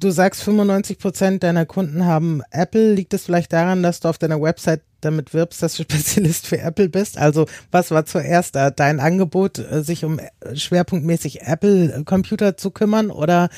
du 0.00 0.10
sagst, 0.10 0.42
95 0.42 0.98
Prozent 0.98 1.42
deiner 1.42 1.66
Kunden 1.66 2.04
haben 2.04 2.42
Apple. 2.50 2.94
Liegt 2.94 3.14
es 3.14 3.24
vielleicht 3.24 3.52
daran, 3.52 3.82
dass 3.82 4.00
du 4.00 4.08
auf 4.08 4.18
deiner 4.18 4.40
Website 4.40 4.82
damit 5.00 5.32
wirbst, 5.32 5.62
dass 5.62 5.76
du 5.76 5.82
Spezialist 5.84 6.46
für 6.46 6.58
Apple 6.58 6.88
bist? 6.88 7.18
Also 7.18 7.46
was 7.70 7.90
war 7.90 8.04
zuerst 8.04 8.56
da? 8.56 8.70
Dein 8.70 9.00
Angebot, 9.00 9.58
äh, 9.58 9.82
sich 9.82 10.04
um 10.04 10.18
äh, 10.18 10.56
schwerpunktmäßig 10.56 11.42
Apple-Computer 11.42 12.56
zu 12.56 12.70
kümmern 12.70 13.10
oder 13.10 13.48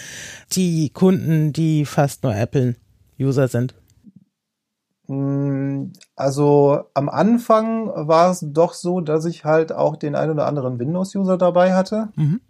die 0.52 0.90
Kunden, 0.90 1.52
die 1.52 1.84
fast 1.84 2.22
nur 2.24 2.34
Apple-User 2.34 3.48
sind? 3.48 3.74
Hm, 5.06 5.92
also 6.16 6.84
am 6.94 7.08
Anfang 7.08 7.88
war 7.88 8.30
es 8.30 8.44
doch 8.46 8.72
so, 8.74 9.00
dass 9.00 9.24
ich 9.24 9.44
halt 9.44 9.72
auch 9.72 9.96
den 9.96 10.14
ein 10.14 10.30
oder 10.30 10.46
anderen 10.46 10.78
Windows-User 10.78 11.38
dabei 11.38 11.74
hatte. 11.74 12.08
Mhm. 12.16 12.40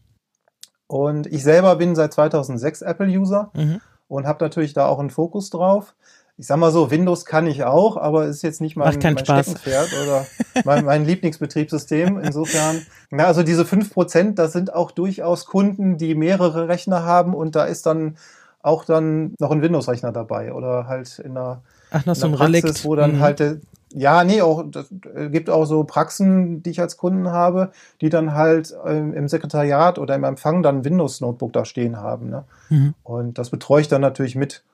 Und 0.92 1.26
ich 1.26 1.42
selber 1.42 1.76
bin 1.76 1.94
seit 1.94 2.12
2006 2.12 2.82
Apple-User. 2.82 3.50
Mhm. 3.54 3.80
und 4.08 4.26
habe 4.26 4.44
natürlich 4.44 4.74
da 4.74 4.86
auch 4.86 4.98
einen 4.98 5.08
Fokus 5.10 5.48
drauf. 5.48 5.94
Ich 6.36 6.46
sag 6.46 6.58
mal 6.58 6.70
so, 6.70 6.90
Windows 6.90 7.24
kann 7.24 7.46
ich 7.46 7.64
auch, 7.64 7.96
aber 7.96 8.26
ist 8.26 8.42
jetzt 8.42 8.60
nicht 8.60 8.76
mein, 8.76 8.98
mein 9.02 9.16
Steckenpferd 9.18 9.88
oder 10.04 10.26
mein, 10.64 10.84
mein 10.84 11.04
Lieblingsbetriebssystem. 11.06 12.18
Insofern, 12.22 12.82
na, 13.10 13.24
also 13.24 13.42
diese 13.42 13.64
fünf 13.64 13.92
Prozent, 13.92 14.38
das 14.38 14.52
sind 14.52 14.74
auch 14.74 14.90
durchaus 14.90 15.46
Kunden, 15.46 15.96
die 15.98 16.14
mehrere 16.14 16.68
Rechner 16.68 17.04
haben 17.04 17.34
und 17.34 17.54
da 17.56 17.64
ist 17.64 17.86
dann 17.86 18.16
auch 18.62 18.84
dann 18.84 19.34
noch 19.38 19.50
ein 19.50 19.62
Windows-Rechner 19.62 20.12
dabei 20.12 20.52
oder 20.52 20.86
halt 20.86 21.18
in 21.18 21.32
einer, 21.32 21.62
Ach, 21.90 22.06
in 22.06 22.14
so 22.14 22.26
ein 22.26 22.32
Praxis, 22.34 22.62
Relikt. 22.64 22.84
wo 22.84 22.94
dann 22.96 23.16
Mhm. 23.16 23.20
halt 23.20 23.40
der, 23.40 23.56
ja, 23.94 24.24
nee, 24.24 24.42
auch 24.42 24.64
das 24.70 24.92
äh, 25.14 25.28
gibt 25.28 25.50
auch 25.50 25.64
so 25.64 25.84
Praxen, 25.84 26.62
die 26.62 26.70
ich 26.70 26.80
als 26.80 26.96
Kunden 26.96 27.28
habe, 27.28 27.72
die 28.00 28.08
dann 28.08 28.34
halt 28.34 28.74
ähm, 28.86 29.12
im 29.14 29.28
Sekretariat 29.28 29.98
oder 29.98 30.14
im 30.14 30.24
Empfang 30.24 30.62
dann 30.62 30.78
ein 30.78 30.84
Windows-Notebook 30.84 31.52
da 31.52 31.64
stehen 31.64 31.96
haben. 31.96 32.30
Ne? 32.30 32.44
Mhm. 32.70 32.94
Und 33.02 33.38
das 33.38 33.50
betreue 33.50 33.82
ich 33.82 33.88
dann 33.88 34.00
natürlich 34.00 34.34
mit. 34.34 34.64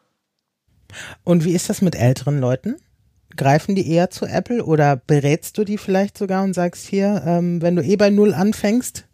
Und 1.25 1.45
wie 1.45 1.53
ist 1.53 1.69
das 1.69 1.83
mit 1.83 1.97
älteren 1.97 2.41
Leuten? 2.41 2.77
Greifen 3.37 3.75
die 3.75 3.91
eher 3.91 4.11
zu 4.11 4.27
Apple 4.27 4.65
oder 4.65 4.97
berätst 4.97 5.59
du 5.59 5.65
die 5.65 5.79
vielleicht 5.79 6.17
sogar 6.17 6.45
und 6.45 6.55
sagst 6.55 6.87
hier, 6.87 7.23
ähm, 7.27 7.61
wenn 7.61 7.77
du 7.77 7.83
eh 7.83 7.97
bei 7.97 8.11
Null 8.11 8.35
anfängst, 8.35 9.05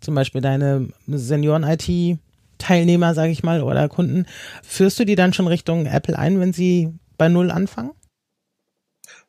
zum 0.00 0.14
Beispiel 0.14 0.40
deine 0.40 0.88
Senioren-IT-Teilnehmer, 1.06 3.14
sage 3.14 3.32
ich 3.32 3.42
mal, 3.42 3.62
oder 3.62 3.88
Kunden, 3.88 4.26
führst 4.62 4.98
du 5.00 5.04
die 5.04 5.16
dann 5.16 5.32
schon 5.32 5.48
Richtung 5.48 5.86
Apple 5.86 6.18
ein, 6.18 6.40
wenn 6.40 6.52
sie 6.52 6.92
bei 7.18 7.28
Null 7.28 7.50
anfangen? 7.50 7.92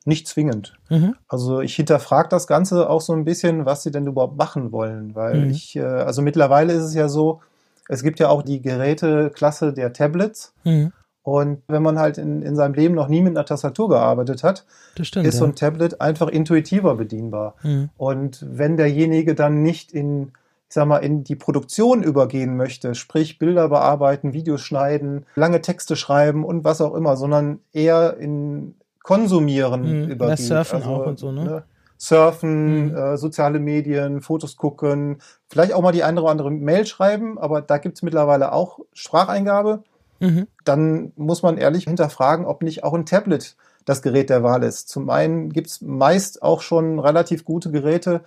Nicht 0.06 0.28
zwingend. 0.28 0.78
Mhm. 0.90 1.16
Also 1.28 1.62
ich 1.62 1.76
hinterfrage 1.76 2.30
das 2.30 2.46
Ganze 2.48 2.90
auch 2.90 3.02
so 3.02 3.14
ein 3.14 3.26
bisschen, 3.26 3.66
was 3.66 3.84
sie 3.84 3.92
denn 3.92 4.06
überhaupt 4.08 4.38
machen 4.38 4.72
wollen, 4.72 5.16
weil 5.16 5.42
Mhm. 5.46 5.50
ich, 5.50 5.76
äh, 5.76 5.82
also 5.84 6.22
mittlerweile 6.22 6.74
ist 6.74 6.84
es 6.84 6.94
ja 6.94 7.10
so, 7.10 7.42
es 7.90 8.02
gibt 8.04 8.20
ja 8.20 8.30
auch 8.30 8.42
die 8.44 8.62
Geräteklasse 8.62 9.74
der 9.74 9.94
Tablets 9.94 10.54
Mhm. 10.64 10.92
und 11.24 11.62
wenn 11.68 11.82
man 11.84 11.98
halt 12.00 12.18
in, 12.18 12.42
in 12.44 12.56
seinem 12.56 12.74
Leben 12.76 12.94
noch 12.96 13.08
nie 13.08 13.22
mit 13.22 13.36
einer 13.36 13.46
Tastatur 13.46 13.90
gearbeitet 13.90 14.44
hat, 14.44 14.66
stimmt. 15.02 15.26
ist 15.28 15.38
so 15.38 15.46
ja. 15.46 15.52
ein 15.52 15.56
Tablet 15.56 16.02
einfach 16.02 16.28
intuitiver 16.28 16.96
bedienbar. 16.96 17.56
Mhm. 17.64 17.90
Und 17.98 18.46
wenn 18.48 18.78
derjenige 18.78 19.34
dann 19.36 19.64
nicht 19.64 19.92
in, 19.92 20.34
ich 20.68 20.74
sag 20.74 20.88
mal, 20.88 20.98
in 20.98 21.24
die 21.24 21.36
Produktion 21.36 22.04
übergehen 22.04 22.58
möchte, 22.58 22.94
sprich 22.96 23.38
Bilder 23.40 23.70
bearbeiten, 23.70 24.34
Videos 24.34 24.62
schneiden, 24.62 25.26
lange 25.36 25.62
Texte 25.62 25.96
schreiben 25.96 26.44
und 26.44 26.64
was 26.64 26.82
auch 26.82 26.94
immer, 26.96 27.18
sondern 27.18 27.60
eher 27.74 28.18
in 28.18 28.76
Konsumieren 29.06 30.04
Mhm, 30.06 30.10
übergeht. 30.10 30.40
das 30.40 30.48
Surfen 30.48 30.84
auch 30.84 31.06
und 31.06 31.20
so, 31.20 31.32
ne? 31.32 31.64
Surfen, 31.98 32.88
Mhm. 32.88 32.96
äh, 32.96 33.18
soziale 33.18 33.60
Medien, 33.60 34.22
Fotos 34.22 34.58
gucken, 34.58 35.20
vielleicht 35.48 35.74
auch 35.74 35.82
mal 35.84 35.92
die 35.92 36.04
eine 36.04 36.22
oder 36.22 36.32
andere 36.32 36.50
Mail 36.50 36.88
schreiben, 36.88 37.38
aber 37.38 37.62
da 37.62 37.78
gibt's 37.78 38.02
mittlerweile 38.02 38.52
auch 38.52 38.80
Spracheingabe 38.94 39.84
Mhm. 40.20 40.48
dann 40.64 41.12
muss 41.18 41.44
man 41.44 41.58
ehrlich 41.58 41.84
hinterfragen, 41.84 42.46
ob 42.46 42.64
nicht 42.64 42.84
auch 42.84 42.94
ein 42.96 43.06
Tablet 43.06 43.56
das 43.86 44.02
Gerät 44.02 44.32
der 44.32 44.42
Wahl 44.42 44.64
ist. 44.64 44.90
Zum 44.90 45.12
einen 45.12 45.52
gibt's 45.52 45.82
meist 45.82 46.42
auch 46.42 46.62
schon 46.62 46.98
relativ 46.98 47.46
gute 47.46 47.70
Geräte 47.70 48.22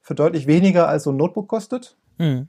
für 0.00 0.14
deutlich 0.14 0.46
weniger 0.46 0.88
als 0.88 1.02
so 1.02 1.10
ein 1.12 1.16
Notebook 1.18 1.48
kostet. 1.48 1.96
Mhm. 2.16 2.48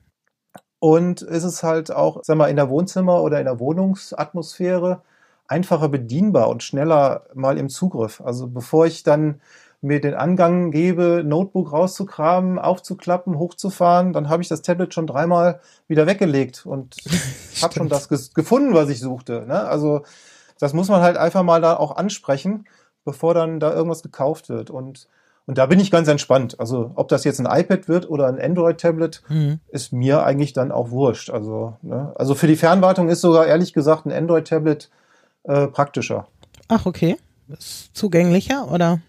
Und 0.78 1.20
ist 1.20 1.44
es 1.44 1.62
halt 1.62 1.92
auch, 1.92 2.20
sag 2.22 2.36
mal, 2.38 2.48
in 2.48 2.56
der 2.56 2.70
Wohnzimmer 2.70 3.22
oder 3.22 3.38
in 3.40 3.44
der 3.44 3.58
Wohnungsatmosphäre 3.60 5.02
einfacher 5.48 5.88
bedienbar 5.88 6.48
und 6.48 6.62
schneller 6.62 7.26
mal 7.34 7.58
im 7.58 7.68
Zugriff. 7.68 8.20
Also 8.24 8.46
bevor 8.48 8.86
ich 8.86 9.02
dann 9.02 9.40
mir 9.80 10.00
den 10.00 10.14
Angang 10.14 10.70
gebe, 10.70 11.22
Notebook 11.24 11.72
rauszukramen, 11.72 12.58
aufzuklappen, 12.58 13.38
hochzufahren, 13.38 14.14
dann 14.14 14.30
habe 14.30 14.42
ich 14.42 14.48
das 14.48 14.62
Tablet 14.62 14.94
schon 14.94 15.06
dreimal 15.06 15.60
wieder 15.88 16.06
weggelegt 16.06 16.64
und 16.64 16.96
habe 17.62 17.74
schon 17.74 17.90
das 17.90 18.08
gefunden, 18.08 18.72
was 18.72 18.88
ich 18.88 19.00
suchte. 19.00 19.44
Ne? 19.46 19.62
Also 19.66 20.02
das 20.58 20.72
muss 20.72 20.88
man 20.88 21.02
halt 21.02 21.18
einfach 21.18 21.42
mal 21.42 21.60
da 21.60 21.76
auch 21.76 21.96
ansprechen, 21.96 22.64
bevor 23.04 23.34
dann 23.34 23.60
da 23.60 23.74
irgendwas 23.74 24.02
gekauft 24.02 24.48
wird. 24.48 24.70
Und, 24.70 25.08
und 25.44 25.58
da 25.58 25.66
bin 25.66 25.78
ich 25.80 25.90
ganz 25.90 26.08
entspannt. 26.08 26.58
Also 26.58 26.92
ob 26.94 27.08
das 27.08 27.24
jetzt 27.24 27.38
ein 27.38 27.60
iPad 27.60 27.86
wird 27.86 28.08
oder 28.08 28.26
ein 28.28 28.40
Android-Tablet, 28.40 29.22
Mhm. 29.28 29.60
ist 29.68 29.92
mir 29.92 30.24
eigentlich 30.24 30.54
dann 30.54 30.72
auch 30.72 30.90
wurscht. 30.90 31.28
Also, 31.28 31.76
ne? 31.82 32.14
also 32.14 32.34
für 32.34 32.46
die 32.46 32.56
Fernwartung 32.56 33.10
ist 33.10 33.20
sogar 33.20 33.44
ehrlich 33.46 33.74
gesagt 33.74 34.06
ein 34.06 34.12
Android-Tablet 34.12 34.88
äh, 35.44 35.66
praktischer. 35.68 36.26
Ach, 36.68 36.86
okay. 36.86 37.16
Ist 37.48 37.94
zugänglicher 37.96 38.70
oder? 38.70 39.00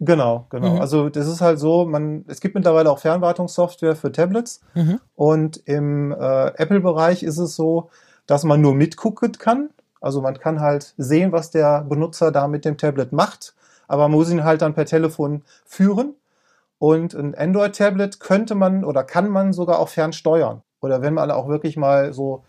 Genau, 0.00 0.46
genau. 0.50 0.74
Mhm. 0.74 0.80
Also 0.80 1.08
das 1.08 1.28
ist 1.28 1.40
halt 1.40 1.58
so, 1.60 1.84
man, 1.84 2.24
es 2.26 2.40
gibt 2.40 2.54
mittlerweile 2.54 2.90
auch 2.90 2.98
Fernwartungssoftware 2.98 3.94
für 3.94 4.10
Tablets 4.10 4.60
Mhm. 4.74 5.00
und 5.14 5.56
im 5.66 6.12
äh, 6.12 6.46
Apple-Bereich 6.56 7.22
ist 7.22 7.38
es 7.38 7.54
so, 7.54 7.88
dass 8.26 8.42
man 8.44 8.60
nur 8.60 8.74
mitgucken 8.74 9.32
kann. 9.32 9.70
Also 10.00 10.20
man 10.20 10.38
kann 10.38 10.60
halt 10.60 10.94
sehen, 10.96 11.30
was 11.30 11.50
der 11.50 11.82
Benutzer 11.82 12.32
da 12.32 12.48
mit 12.48 12.64
dem 12.64 12.76
Tablet 12.76 13.12
macht, 13.12 13.54
aber 13.86 14.08
man 14.08 14.18
muss 14.18 14.30
ihn 14.30 14.42
halt 14.44 14.62
dann 14.62 14.74
per 14.74 14.86
Telefon 14.86 15.42
führen. 15.64 16.14
Und 16.78 17.14
ein 17.14 17.36
Android-Tablet 17.36 18.18
könnte 18.18 18.56
man 18.56 18.84
oder 18.84 19.04
kann 19.04 19.28
man 19.28 19.52
sogar 19.52 19.78
auch 19.78 19.88
fernsteuern. 19.88 20.62
Oder 20.80 21.00
wenn 21.00 21.14
man 21.14 21.30
auch 21.30 21.46
wirklich 21.46 21.76
mal 21.76 22.12
so, 22.12 22.42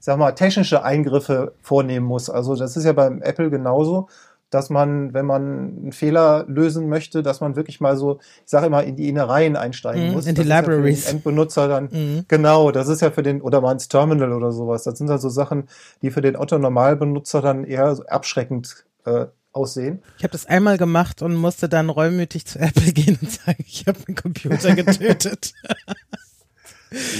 sag 0.00 0.18
mal, 0.18 0.32
technische 0.32 0.82
Eingriffe 0.82 1.52
vornehmen 1.62 2.06
muss. 2.06 2.28
Also 2.30 2.56
das 2.56 2.76
ist 2.76 2.84
ja 2.84 2.92
beim 2.92 3.22
Apple 3.22 3.50
genauso, 3.50 4.08
dass 4.50 4.68
man, 4.68 5.14
wenn 5.14 5.26
man 5.26 5.42
einen 5.42 5.92
Fehler 5.92 6.44
lösen 6.48 6.88
möchte, 6.88 7.22
dass 7.22 7.40
man 7.40 7.54
wirklich 7.54 7.80
mal 7.80 7.96
so, 7.96 8.18
ich 8.44 8.50
sage 8.50 8.66
immer, 8.66 8.82
in 8.82 8.96
die 8.96 9.08
Innereien 9.08 9.54
einsteigen 9.54 10.08
Mhm, 10.08 10.12
muss. 10.12 10.26
in 10.26 10.34
die 10.34 10.40
Das 10.40 10.46
ist 10.46 10.50
ja 10.50 10.62
für 10.64 10.70
den 10.70 10.76
Libraries. 10.82 11.06
Endbenutzer 11.06 11.68
dann 11.68 11.84
Mhm. 11.92 12.24
Genau, 12.26 12.72
das 12.72 12.88
ist 12.88 13.00
ja 13.00 13.12
für 13.12 13.22
den, 13.22 13.42
oder 13.42 13.60
mal 13.60 13.70
ins 13.72 13.86
Terminal 13.86 14.32
oder 14.32 14.50
sowas. 14.50 14.82
Das 14.82 14.98
sind 14.98 15.08
halt 15.08 15.20
so 15.20 15.28
Sachen, 15.28 15.68
die 16.02 16.10
für 16.10 16.20
den 16.20 16.34
Otto-Normalbenutzer 16.36 17.42
dann 17.42 17.62
eher 17.62 17.94
so 17.94 18.04
abschreckend 18.06 18.84
äh, 19.04 19.26
aussehen. 19.52 20.02
Ich 20.18 20.24
habe 20.24 20.32
das 20.32 20.46
einmal 20.46 20.78
gemacht 20.78 21.22
und 21.22 21.34
musste 21.36 21.68
dann 21.68 21.88
reumütig 21.90 22.44
zu 22.46 22.58
Apple 22.58 22.92
gehen 22.92 23.18
und 23.22 23.30
sagen, 23.30 23.58
ich 23.64 23.84
habe 23.86 23.98
den 24.00 24.16
Computer 24.16 24.74
getötet. 24.74 25.52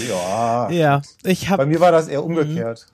Ja. 0.08 0.70
ja, 0.70 1.02
ich 1.22 1.42
Bei 1.42 1.52
habe 1.52 1.66
mir 1.66 1.80
war 1.80 1.92
das 1.92 2.08
eher 2.08 2.24
umgekehrt. 2.24 2.86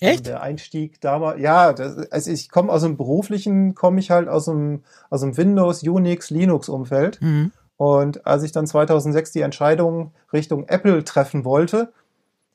Also 0.00 0.04
echt. 0.04 0.26
der 0.26 0.42
Einstieg 0.42 1.00
damals, 1.00 1.40
ja, 1.40 1.72
das, 1.72 2.10
also 2.10 2.30
ich 2.30 2.50
komme 2.50 2.72
aus 2.72 2.82
dem 2.82 2.96
beruflichen, 2.96 3.74
komme 3.74 4.00
ich 4.00 4.10
halt 4.10 4.28
aus 4.28 4.46
dem, 4.46 4.82
aus 5.10 5.20
dem 5.20 5.36
Windows, 5.36 5.82
Unix, 5.82 6.30
Linux-Umfeld. 6.30 7.20
Mhm. 7.22 7.52
Und 7.76 8.26
als 8.26 8.42
ich 8.42 8.52
dann 8.52 8.66
2006 8.66 9.32
die 9.32 9.40
Entscheidung 9.40 10.12
Richtung 10.32 10.66
Apple 10.68 11.04
treffen 11.04 11.44
wollte, 11.44 11.92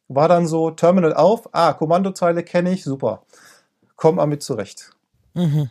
war 0.10 0.28
dann 0.28 0.48
so 0.48 0.72
Terminal 0.72 1.14
auf, 1.14 1.50
ah, 1.54 1.74
Kommandozeile 1.74 2.44
kenne 2.44 2.72
ich, 2.72 2.84
super. 2.84 3.24
Komm 3.96 4.16
mal 4.16 4.26
mit 4.26 4.44
zurecht. 4.44 4.92
Mhm. 5.34 5.70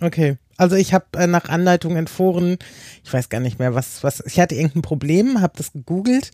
Okay. 0.00 0.36
Also 0.58 0.74
ich 0.76 0.94
habe 0.94 1.04
äh, 1.16 1.26
nach 1.26 1.48
Anleitung 1.48 1.96
in 1.96 2.06
Foren, 2.06 2.58
ich 3.04 3.12
weiß 3.12 3.28
gar 3.28 3.40
nicht 3.40 3.58
mehr, 3.58 3.74
was, 3.74 4.02
was, 4.02 4.22
ich 4.26 4.40
hatte 4.40 4.54
irgendein 4.54 4.82
Problem, 4.82 5.40
habe 5.42 5.52
das 5.56 5.72
gegoogelt, 5.72 6.30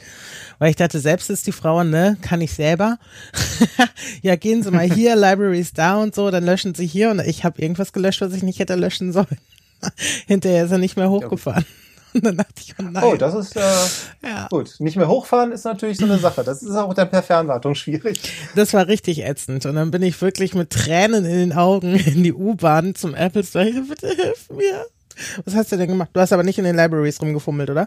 weil 0.59 0.71
ich 0.71 0.76
dachte, 0.76 1.00
selbst 1.00 1.28
ist 1.28 1.47
die 1.49 1.52
Frau, 1.52 1.83
ne, 1.83 2.16
kann 2.23 2.40
ich 2.40 2.52
selber. 2.52 2.99
ja, 4.23 4.37
gehen 4.37 4.62
Sie 4.62 4.71
mal 4.71 4.88
hier, 4.92 5.16
Libraries 5.16 5.73
da 5.73 5.97
und 5.97 6.14
so, 6.14 6.31
dann 6.31 6.45
löschen 6.45 6.75
Sie 6.75 6.87
hier 6.87 7.11
und 7.11 7.21
ich 7.21 7.45
habe 7.45 7.61
irgendwas 7.61 7.92
gelöscht, 7.92 8.21
was 8.21 8.33
ich 8.33 8.45
nicht 8.45 8.61
hätte 8.61 8.76
löschen 8.76 9.12
sollen. 9.12 9.38
Hinterher 10.26 10.64
ist 10.64 10.71
er 10.71 10.78
nicht 10.78 10.97
mehr 10.97 11.11
hochgefahren. 11.11 11.64
Und 12.14 12.26
dann 12.26 12.37
dachte 12.37 12.62
ich, 12.64 12.75
oh 12.78 12.83
nein. 12.83 13.04
Oh, 13.04 13.16
das 13.16 13.35
ist 13.35 13.57
äh, 13.57 13.61
ja. 14.23 14.49
gut. 14.50 14.75
Nicht 14.78 14.97
mehr 14.97 15.09
hochfahren 15.09 15.52
ist 15.52 15.64
natürlich 15.64 15.99
so 15.99 16.04
eine 16.04 16.19
Sache. 16.19 16.45
Das 16.45 16.62
ist 16.62 16.75
auch 16.75 16.92
dann 16.95 17.09
per 17.09 17.23
Fernwartung 17.23 17.75
schwierig. 17.75 18.21
Das 18.54 18.75
war 18.75 18.87
richtig 18.87 19.25
ätzend. 19.25 19.64
Und 19.66 19.76
dann 19.76 19.90
bin 19.90 20.02
ich 20.02 20.21
wirklich 20.21 20.54
mit 20.54 20.71
Tränen 20.71 21.25
in 21.25 21.38
den 21.38 21.52
Augen 21.52 21.95
in 21.95 22.23
die 22.23 22.33
U-Bahn 22.33 22.95
zum 22.95 23.14
Apple 23.14 23.45
Store. 23.45 23.69
Ich 23.69 23.75
so, 23.75 23.83
Bitte 23.83 24.09
hilf 24.09 24.50
mir. 24.50 24.87
Was 25.45 25.54
hast 25.54 25.73
du 25.73 25.76
denn 25.76 25.88
gemacht? 25.88 26.11
Du 26.12 26.21
hast 26.21 26.33
aber 26.33 26.42
nicht 26.42 26.59
in 26.59 26.64
den 26.64 26.76
Libraries 26.76 27.21
rumgefummelt, 27.21 27.71
oder? 27.71 27.87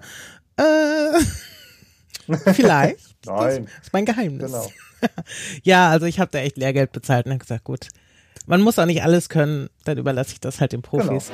Äh, 0.57 2.33
vielleicht. 2.53 2.99
Nein. 3.25 3.65
Das 3.65 3.85
ist 3.85 3.93
mein 3.93 4.05
Geheimnis. 4.05 4.51
Genau. 4.51 4.71
Ja, 5.63 5.89
also 5.89 6.05
ich 6.05 6.19
habe 6.19 6.31
da 6.31 6.39
echt 6.39 6.57
Lehrgeld 6.57 6.91
bezahlt 6.91 7.25
und 7.25 7.33
habe 7.33 7.39
gesagt, 7.39 7.63
gut, 7.63 7.87
man 8.47 8.61
muss 8.61 8.79
auch 8.79 8.85
nicht 8.85 9.03
alles 9.03 9.29
können, 9.29 9.69
dann 9.83 9.97
überlasse 9.97 10.33
ich 10.33 10.39
das 10.39 10.61
halt 10.61 10.71
den 10.71 10.81
Profis. 10.81 11.31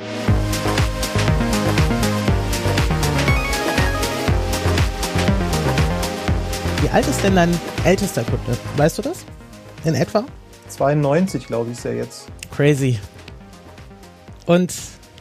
Wie 6.82 6.90
alt 6.90 7.06
ist 7.06 7.22
denn 7.22 7.36
dein 7.36 7.56
ältester 7.84 8.24
Kunde? 8.24 8.58
Weißt 8.76 8.98
du 8.98 9.02
das? 9.02 9.24
In 9.84 9.94
etwa? 9.94 10.24
92, 10.68 11.46
glaube 11.46 11.70
ich, 11.70 11.78
ist 11.78 11.84
er 11.84 11.94
jetzt. 11.94 12.26
Crazy. 12.50 12.98
Und 14.46 14.74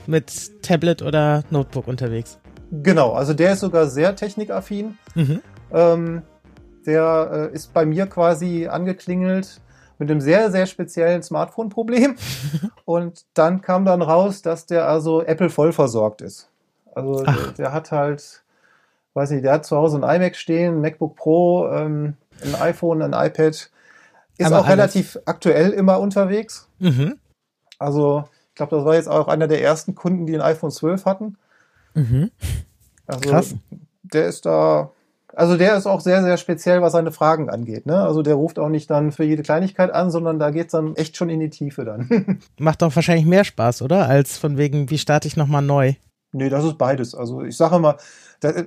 mit 0.08 0.63
Tablet 0.63 1.03
oder 1.03 1.44
Notebook 1.51 1.88
unterwegs. 1.88 2.39
Genau, 2.72 3.13
also 3.13 3.36
der 3.36 3.53
ist 3.53 3.60
sogar 3.60 3.86
sehr 3.86 4.15
technikaffin. 4.15 4.98
Mhm. 5.13 5.41
Ähm, 5.72 6.22
der 6.88 7.50
äh, 7.51 7.56
ist 7.56 7.74
bei 7.75 7.86
mir 7.86 8.08
quasi 8.08 8.68
angeklingelt 8.68 9.62
mit 10.00 10.10
einem 10.10 10.20
sehr, 10.20 10.50
sehr 10.50 10.65
speziellen 10.65 11.22
Smartphone-Problem. 11.22 12.15
Und 12.86 13.25
dann 13.36 13.62
kam 13.62 13.86
dann 13.86 14.01
raus, 14.01 14.41
dass 14.41 14.65
der 14.65 14.88
also 14.88 15.22
Apple 15.22 15.51
voll 15.51 15.74
versorgt 15.74 16.22
ist. 16.22 16.50
Also 16.96 17.24
der, 17.24 17.51
der 17.56 17.72
hat 17.72 17.91
halt, 17.91 18.41
weiß 19.13 19.32
nicht, 19.32 19.44
der 19.44 19.53
hat 19.53 19.65
zu 19.65 19.75
Hause 19.77 19.98
ein 19.98 20.15
iMac 20.22 20.36
stehen, 20.36 20.75
ein 20.75 20.82
MacBook 20.82 21.15
Pro, 21.15 21.68
ähm, 21.70 22.15
ein 22.44 22.56
iPhone, 22.56 23.01
ein 23.01 23.13
iPad. 23.13 23.70
Ist 24.38 24.48
Aber 24.48 24.60
auch 24.60 24.65
alles. 24.65 24.70
relativ 24.70 25.20
aktuell 25.25 25.72
immer 25.72 26.00
unterwegs. 26.00 26.68
Mhm. 26.80 27.18
Also, 27.77 28.25
ich 28.50 28.56
glaube, 28.56 28.75
das 28.75 28.86
war 28.86 28.96
jetzt 28.96 29.10
auch 29.10 29.27
einer 29.27 29.48
der 29.48 29.62
ersten 29.62 29.96
Kunden, 29.96 30.25
die 30.25 30.36
ein 30.36 30.41
iPhone 30.41 30.72
12 30.72 31.06
hatten. 31.06 31.38
Mhm. 31.94 32.32
Also, 33.08 33.30
Krass. 33.30 33.56
Der 34.03 34.25
ist 34.27 34.46
da, 34.46 34.91
also 35.34 35.58
der 35.58 35.75
ist 35.77 35.86
auch 35.86 36.01
sehr, 36.01 36.22
sehr 36.24 36.38
speziell, 36.38 36.82
was 36.82 36.94
seine 36.94 37.12
Fragen 37.12 37.50
angeht. 37.50 37.86
Ne? 37.86 37.98
Also 38.01 38.22
der 38.22 38.36
ruft 38.36 38.60
auch 38.60 38.70
nicht 38.70 38.89
dann 38.89 39.12
für 39.12 39.24
jede 39.24 39.44
Kleinigkeit 39.44 39.91
an, 39.91 40.12
sondern 40.12 40.39
da 40.39 40.51
geht 40.51 40.68
es 40.68 40.72
dann 40.72 40.96
echt 40.96 41.15
schon 41.15 41.30
in 41.30 41.39
die 41.39 41.50
Tiefe 41.50 41.86
dann. 41.86 42.39
Macht 42.60 42.82
doch 42.82 42.94
wahrscheinlich 42.96 43.25
mehr 43.25 43.44
Spaß, 43.44 43.82
oder? 43.82 44.08
Als 44.08 44.38
von 44.38 44.58
wegen, 44.58 44.89
wie 44.89 44.98
starte 44.98 45.27
ich 45.27 45.38
nochmal 45.38 45.62
neu? 45.62 45.94
Nee, 46.33 46.50
das 46.50 46.63
ist 46.63 46.77
beides. 46.77 47.13
Also 47.13 47.41
ich 47.43 47.57
sage 47.57 47.75
immer, 47.75 47.97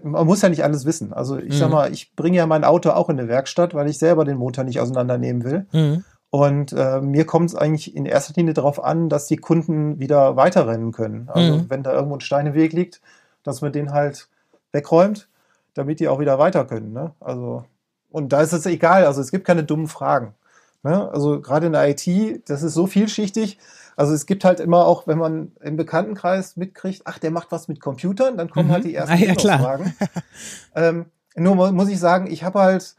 man 0.02 0.26
muss 0.26 0.42
ja 0.42 0.48
nicht 0.48 0.64
alles 0.64 0.84
wissen. 0.84 1.12
Also 1.12 1.38
ich 1.38 1.54
mhm. 1.54 1.58
sag 1.58 1.70
mal, 1.70 1.92
ich 1.92 2.14
bringe 2.14 2.36
ja 2.36 2.46
mein 2.46 2.64
Auto 2.64 2.90
auch 2.90 3.08
in 3.08 3.18
eine 3.18 3.28
Werkstatt, 3.28 3.74
weil 3.74 3.88
ich 3.88 3.98
selber 3.98 4.24
den 4.24 4.36
Motor 4.36 4.64
nicht 4.64 4.80
auseinandernehmen 4.80 5.44
will. 5.44 5.66
Mhm. 5.72 6.04
Und 6.30 6.72
äh, 6.72 7.00
mir 7.00 7.26
kommt 7.26 7.50
es 7.50 7.54
eigentlich 7.54 7.94
in 7.94 8.06
erster 8.06 8.34
Linie 8.36 8.54
darauf 8.54 8.82
an, 8.82 9.08
dass 9.08 9.26
die 9.26 9.36
Kunden 9.36 10.00
wieder 10.00 10.36
weiterrennen 10.36 10.92
können. 10.92 11.28
Also 11.32 11.58
mhm. 11.58 11.70
wenn 11.70 11.82
da 11.82 11.92
irgendwo 11.92 12.16
ein 12.16 12.20
Stein 12.20 12.46
im 12.46 12.54
Weg 12.54 12.72
liegt, 12.72 13.00
dass 13.44 13.62
man 13.62 13.72
den 13.72 13.92
halt 13.92 14.28
wegräumt, 14.72 15.28
damit 15.74 16.00
die 16.00 16.08
auch 16.08 16.18
wieder 16.18 16.38
weiter 16.38 16.64
können. 16.64 16.92
Ne? 16.92 17.12
Also, 17.20 17.64
und 18.10 18.32
da 18.32 18.42
ist 18.42 18.52
es 18.52 18.66
egal, 18.66 19.06
also 19.06 19.20
es 19.20 19.30
gibt 19.30 19.46
keine 19.46 19.64
dummen 19.64 19.86
Fragen. 19.86 20.34
Ne? 20.82 21.08
Also 21.12 21.40
gerade 21.40 21.66
in 21.66 21.72
der 21.72 21.88
IT, 21.88 22.48
das 22.48 22.62
ist 22.62 22.74
so 22.74 22.86
vielschichtig. 22.86 23.58
Also 23.96 24.12
es 24.12 24.26
gibt 24.26 24.44
halt 24.44 24.60
immer 24.60 24.86
auch, 24.86 25.06
wenn 25.06 25.18
man 25.18 25.52
im 25.62 25.76
Bekanntenkreis 25.76 26.56
mitkriegt, 26.56 27.02
ach, 27.04 27.18
der 27.18 27.30
macht 27.30 27.52
was 27.52 27.68
mit 27.68 27.80
Computern, 27.80 28.36
dann 28.36 28.50
kommen 28.50 28.70
halt 28.70 28.84
mhm. 28.84 28.96
halt 28.96 29.08
die 29.08 29.14
ersten 29.14 29.40
ah, 29.40 29.52
ja, 29.52 29.58
Fragen. 29.58 29.94
ähm, 30.74 31.06
nur 31.36 31.72
muss 31.72 31.88
ich 31.88 31.98
sagen, 31.98 32.30
ich 32.30 32.44
habe 32.44 32.60
halt 32.60 32.96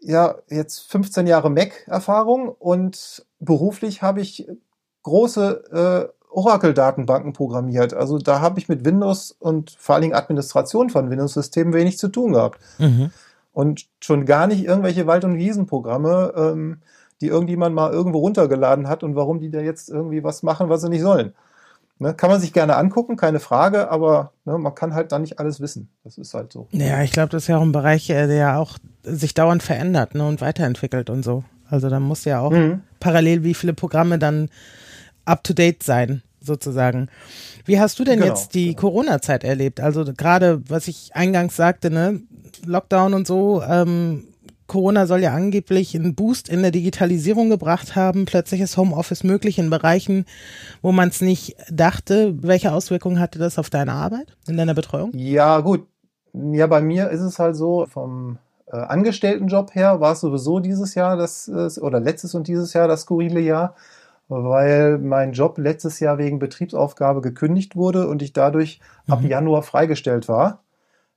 ja 0.00 0.36
jetzt 0.48 0.90
15 0.90 1.26
Jahre 1.26 1.50
Mac-Erfahrung 1.50 2.48
und 2.48 3.24
beruflich 3.38 4.02
habe 4.02 4.20
ich 4.20 4.48
große 5.02 6.10
äh, 6.10 6.22
Oracle-Datenbanken 6.32 7.32
programmiert. 7.32 7.94
Also 7.94 8.18
da 8.18 8.40
habe 8.40 8.58
ich 8.58 8.68
mit 8.68 8.84
Windows 8.84 9.32
und 9.32 9.76
vor 9.78 9.94
allen 9.94 10.02
Dingen 10.02 10.14
Administration 10.14 10.90
von 10.90 11.10
Windows-Systemen 11.10 11.72
wenig 11.72 11.98
zu 11.98 12.08
tun 12.08 12.32
gehabt. 12.32 12.60
Mhm. 12.78 13.10
Und 13.52 13.86
schon 14.00 14.24
gar 14.24 14.46
nicht 14.46 14.64
irgendwelche 14.64 15.06
Wald- 15.06 15.24
und 15.24 15.36
Wiesenprogramme, 15.36 16.32
ähm, 16.36 16.80
die 17.22 17.28
irgendjemand 17.28 17.74
mal 17.74 17.92
irgendwo 17.92 18.18
runtergeladen 18.18 18.88
hat 18.88 19.02
und 19.02 19.14
warum 19.14 19.38
die 19.40 19.50
da 19.50 19.60
jetzt 19.60 19.88
irgendwie 19.88 20.24
was 20.24 20.42
machen, 20.42 20.68
was 20.68 20.82
sie 20.82 20.88
nicht 20.88 21.02
sollen. 21.02 21.32
Ne, 21.98 22.14
kann 22.14 22.30
man 22.30 22.40
sich 22.40 22.52
gerne 22.52 22.76
angucken, 22.76 23.16
keine 23.16 23.38
Frage, 23.38 23.88
aber 23.88 24.32
ne, 24.44 24.58
man 24.58 24.74
kann 24.74 24.92
halt 24.92 25.12
da 25.12 25.20
nicht 25.20 25.38
alles 25.38 25.60
wissen. 25.60 25.88
Das 26.02 26.18
ist 26.18 26.34
halt 26.34 26.52
so. 26.52 26.66
Ja, 26.72 27.00
ich 27.02 27.12
glaube, 27.12 27.28
das 27.28 27.44
ist 27.44 27.48
ja 27.48 27.58
auch 27.58 27.62
ein 27.62 27.70
Bereich, 27.70 28.10
äh, 28.10 28.26
der 28.26 28.36
ja 28.36 28.58
auch 28.58 28.76
sich 29.04 29.34
dauernd 29.34 29.62
verändert 29.62 30.16
ne, 30.16 30.26
und 30.26 30.40
weiterentwickelt 30.40 31.10
und 31.10 31.22
so. 31.22 31.44
Also 31.70 31.88
da 31.88 32.00
muss 32.00 32.24
ja 32.24 32.40
auch 32.40 32.50
mhm. 32.50 32.82
parallel 32.98 33.44
wie 33.44 33.54
viele 33.54 33.72
Programme 33.72 34.18
dann 34.18 34.50
up 35.24 35.44
to 35.44 35.54
date 35.54 35.84
sein, 35.84 36.22
sozusagen. 36.40 37.08
Wie 37.64 37.78
hast 37.78 38.00
du 38.00 38.04
denn 38.04 38.18
genau, 38.18 38.32
jetzt 38.32 38.54
die 38.54 38.70
genau. 38.70 38.80
Corona-Zeit 38.80 39.44
erlebt? 39.44 39.78
Also 39.78 40.04
gerade, 40.04 40.60
was 40.68 40.88
ich 40.88 41.14
eingangs 41.14 41.54
sagte, 41.54 41.90
ne, 41.90 42.20
Lockdown 42.66 43.14
und 43.14 43.28
so, 43.28 43.62
ähm, 43.62 44.24
Corona 44.72 45.06
soll 45.06 45.20
ja 45.20 45.34
angeblich 45.34 45.94
einen 45.94 46.14
Boost 46.14 46.48
in 46.48 46.62
der 46.62 46.70
Digitalisierung 46.70 47.50
gebracht 47.50 47.94
haben. 47.94 48.24
Plötzlich 48.24 48.62
ist 48.62 48.78
Homeoffice 48.78 49.22
möglich 49.22 49.58
in 49.58 49.68
Bereichen, 49.68 50.24
wo 50.80 50.92
man 50.92 51.10
es 51.10 51.20
nicht 51.20 51.56
dachte. 51.70 52.42
Welche 52.42 52.72
Auswirkungen 52.72 53.20
hatte 53.20 53.38
das 53.38 53.58
auf 53.58 53.68
deine 53.68 53.92
Arbeit, 53.92 54.34
in 54.48 54.56
deiner 54.56 54.72
Betreuung? 54.72 55.10
Ja, 55.14 55.60
gut. 55.60 55.86
Ja, 56.32 56.66
bei 56.68 56.80
mir 56.80 57.10
ist 57.10 57.20
es 57.20 57.38
halt 57.38 57.54
so, 57.54 57.84
vom 57.84 58.38
äh, 58.66 58.76
Angestelltenjob 58.78 59.74
her 59.74 60.00
war 60.00 60.12
es 60.12 60.20
sowieso 60.20 60.58
dieses 60.58 60.94
Jahr 60.94 61.18
das, 61.18 61.50
oder 61.78 62.00
letztes 62.00 62.34
und 62.34 62.48
dieses 62.48 62.72
Jahr 62.72 62.88
das 62.88 63.02
skurrile 63.02 63.40
Jahr, 63.40 63.74
weil 64.28 64.96
mein 64.96 65.32
Job 65.32 65.58
letztes 65.58 66.00
Jahr 66.00 66.16
wegen 66.16 66.38
Betriebsaufgabe 66.38 67.20
gekündigt 67.20 67.76
wurde 67.76 68.08
und 68.08 68.22
ich 68.22 68.32
dadurch 68.32 68.80
mhm. 69.06 69.12
ab 69.12 69.22
Januar 69.22 69.60
freigestellt 69.60 70.30
war 70.30 70.60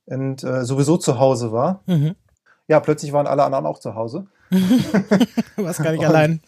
und 0.07 0.43
äh, 0.43 0.65
sowieso 0.65 0.97
zu 0.97 1.19
Hause 1.19 1.53
war. 1.53 1.79
Mhm 1.85 2.15
ja, 2.67 2.79
plötzlich 2.79 3.13
waren 3.13 3.27
alle 3.27 3.43
anderen 3.43 3.65
auch 3.65 3.79
zu 3.79 3.95
Hause. 3.95 4.25
du 4.49 4.57
warst 5.63 5.83
gar 5.83 5.91
nicht 5.91 6.05
allein. 6.05 6.41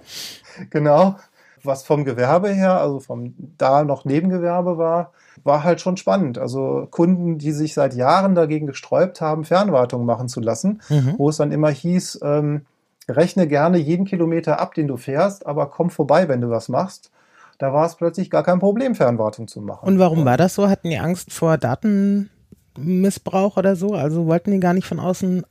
genau. 0.70 1.16
Was 1.64 1.84
vom 1.84 2.04
Gewerbe 2.04 2.48
her, 2.48 2.80
also 2.80 2.98
vom 2.98 3.34
da 3.56 3.84
noch 3.84 4.04
Nebengewerbe 4.04 4.78
war, 4.78 5.12
war 5.44 5.62
halt 5.62 5.80
schon 5.80 5.96
spannend. 5.96 6.36
Also 6.38 6.88
Kunden, 6.90 7.38
die 7.38 7.52
sich 7.52 7.74
seit 7.74 7.94
Jahren 7.94 8.34
dagegen 8.34 8.66
gesträubt 8.66 9.20
haben, 9.20 9.44
Fernwartung 9.44 10.04
machen 10.04 10.28
zu 10.28 10.40
lassen, 10.40 10.82
mhm. 10.88 11.14
wo 11.18 11.28
es 11.28 11.36
dann 11.36 11.52
immer 11.52 11.70
hieß, 11.70 12.20
ähm, 12.22 12.62
rechne 13.08 13.46
gerne 13.46 13.78
jeden 13.78 14.06
Kilometer 14.06 14.60
ab, 14.60 14.74
den 14.74 14.88
du 14.88 14.96
fährst, 14.96 15.46
aber 15.46 15.66
komm 15.66 15.90
vorbei, 15.90 16.28
wenn 16.28 16.40
du 16.40 16.50
was 16.50 16.68
machst. 16.68 17.10
Da 17.58 17.72
war 17.72 17.86
es 17.86 17.94
plötzlich 17.94 18.28
gar 18.30 18.42
kein 18.42 18.58
Problem, 18.58 18.96
Fernwartung 18.96 19.46
zu 19.46 19.60
machen. 19.60 19.86
Und 19.86 20.00
warum 20.00 20.24
war 20.24 20.36
das 20.36 20.56
so? 20.56 20.68
Hatten 20.68 20.90
die 20.90 20.98
Angst 20.98 21.32
vor 21.32 21.58
Datenmissbrauch 21.58 23.56
oder 23.56 23.76
so? 23.76 23.94
Also 23.94 24.26
wollten 24.26 24.50
die 24.50 24.58
gar 24.58 24.74
nicht 24.74 24.86
von 24.86 24.98
außen 24.98 25.44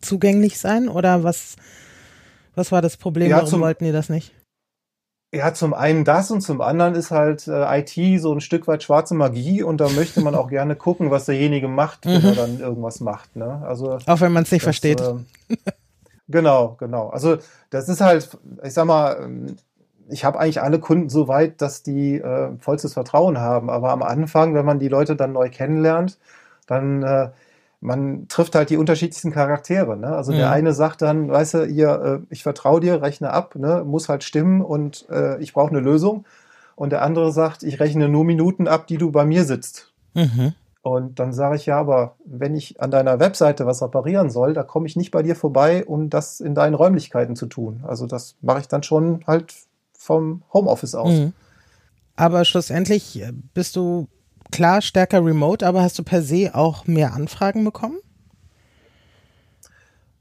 zugänglich 0.00 0.58
sein 0.58 0.88
oder 0.88 1.24
was, 1.24 1.56
was 2.54 2.72
war 2.72 2.82
das 2.82 2.96
Problem? 2.96 3.30
Ja, 3.30 3.36
Warum 3.36 3.48
zum, 3.48 3.60
wollten 3.60 3.84
die 3.84 3.92
das 3.92 4.08
nicht? 4.08 4.32
Ja, 5.32 5.54
zum 5.54 5.74
einen 5.74 6.04
das 6.04 6.30
und 6.30 6.40
zum 6.40 6.60
anderen 6.60 6.94
ist 6.94 7.12
halt 7.12 7.46
äh, 7.46 7.80
IT 7.80 8.20
so 8.20 8.32
ein 8.32 8.40
Stück 8.40 8.66
weit 8.66 8.82
schwarze 8.82 9.14
Magie 9.14 9.62
und 9.62 9.80
da 9.80 9.88
möchte 9.88 10.20
man 10.20 10.34
auch 10.34 10.48
gerne 10.50 10.74
gucken, 10.74 11.10
was 11.10 11.26
derjenige 11.26 11.68
macht, 11.68 12.06
wenn 12.06 12.24
er 12.24 12.32
mhm. 12.32 12.36
dann 12.36 12.60
irgendwas 12.60 13.00
macht. 13.00 13.36
Ne? 13.36 13.62
Also, 13.64 13.98
auch 14.06 14.20
wenn 14.20 14.32
man 14.32 14.42
es 14.42 14.50
nicht 14.50 14.62
das, 14.62 14.66
versteht. 14.66 15.00
Äh, 15.00 15.56
genau, 16.28 16.76
genau. 16.80 17.08
Also 17.10 17.38
das 17.70 17.88
ist 17.88 18.00
halt, 18.00 18.28
ich 18.64 18.72
sag 18.74 18.86
mal, 18.86 19.18
ähm, 19.22 19.56
ich 20.08 20.24
habe 20.24 20.38
eigentlich 20.38 20.60
alle 20.60 20.80
Kunden 20.80 21.08
so 21.08 21.28
weit, 21.28 21.62
dass 21.62 21.82
die 21.82 22.16
äh, 22.16 22.50
vollstes 22.58 22.94
Vertrauen 22.94 23.38
haben. 23.38 23.70
Aber 23.70 23.90
am 23.90 24.02
Anfang, 24.02 24.54
wenn 24.54 24.64
man 24.64 24.80
die 24.80 24.88
Leute 24.88 25.14
dann 25.16 25.32
neu 25.32 25.48
kennenlernt, 25.48 26.18
dann 26.66 27.02
äh, 27.02 27.30
man 27.80 28.28
trifft 28.28 28.54
halt 28.54 28.70
die 28.70 28.76
unterschiedlichsten 28.76 29.32
Charaktere. 29.32 29.96
Ne? 29.96 30.08
Also 30.08 30.32
mhm. 30.32 30.36
der 30.36 30.50
eine 30.50 30.72
sagt 30.72 31.02
dann, 31.02 31.30
weißt 31.30 31.54
du, 31.54 31.64
ihr, 31.64 32.20
äh, 32.22 32.32
ich 32.32 32.42
vertraue 32.42 32.80
dir, 32.80 33.02
rechne 33.02 33.30
ab, 33.30 33.54
ne? 33.56 33.82
muss 33.86 34.08
halt 34.08 34.22
stimmen 34.22 34.60
und 34.60 35.06
äh, 35.10 35.40
ich 35.40 35.54
brauche 35.54 35.70
eine 35.70 35.80
Lösung. 35.80 36.24
Und 36.76 36.90
der 36.90 37.02
andere 37.02 37.32
sagt, 37.32 37.62
ich 37.62 37.80
rechne 37.80 38.08
nur 38.08 38.24
Minuten 38.24 38.68
ab, 38.68 38.86
die 38.86 38.96
du 38.96 39.10
bei 39.10 39.24
mir 39.24 39.44
sitzt. 39.44 39.92
Mhm. 40.14 40.54
Und 40.82 41.18
dann 41.18 41.32
sage 41.32 41.56
ich 41.56 41.66
ja, 41.66 41.78
aber 41.78 42.16
wenn 42.24 42.54
ich 42.54 42.80
an 42.80 42.90
deiner 42.90 43.20
Webseite 43.20 43.66
was 43.66 43.82
reparieren 43.82 44.30
soll, 44.30 44.54
da 44.54 44.62
komme 44.62 44.86
ich 44.86 44.96
nicht 44.96 45.10
bei 45.10 45.22
dir 45.22 45.36
vorbei, 45.36 45.84
um 45.84 46.08
das 46.08 46.40
in 46.40 46.54
deinen 46.54 46.74
Räumlichkeiten 46.74 47.36
zu 47.36 47.46
tun. 47.46 47.84
Also 47.86 48.06
das 48.06 48.36
mache 48.40 48.60
ich 48.60 48.68
dann 48.68 48.82
schon 48.82 49.22
halt 49.26 49.54
vom 49.92 50.42
Homeoffice 50.52 50.94
aus. 50.94 51.12
Mhm. 51.12 51.32
Aber 52.16 52.46
schlussendlich 52.46 53.22
bist 53.52 53.76
du 53.76 54.08
klar 54.50 54.82
stärker 54.82 55.24
remote, 55.24 55.66
aber 55.66 55.82
hast 55.82 55.98
du 55.98 56.02
per 56.02 56.22
se 56.22 56.54
auch 56.54 56.86
mehr 56.86 57.14
Anfragen 57.14 57.64
bekommen? 57.64 57.98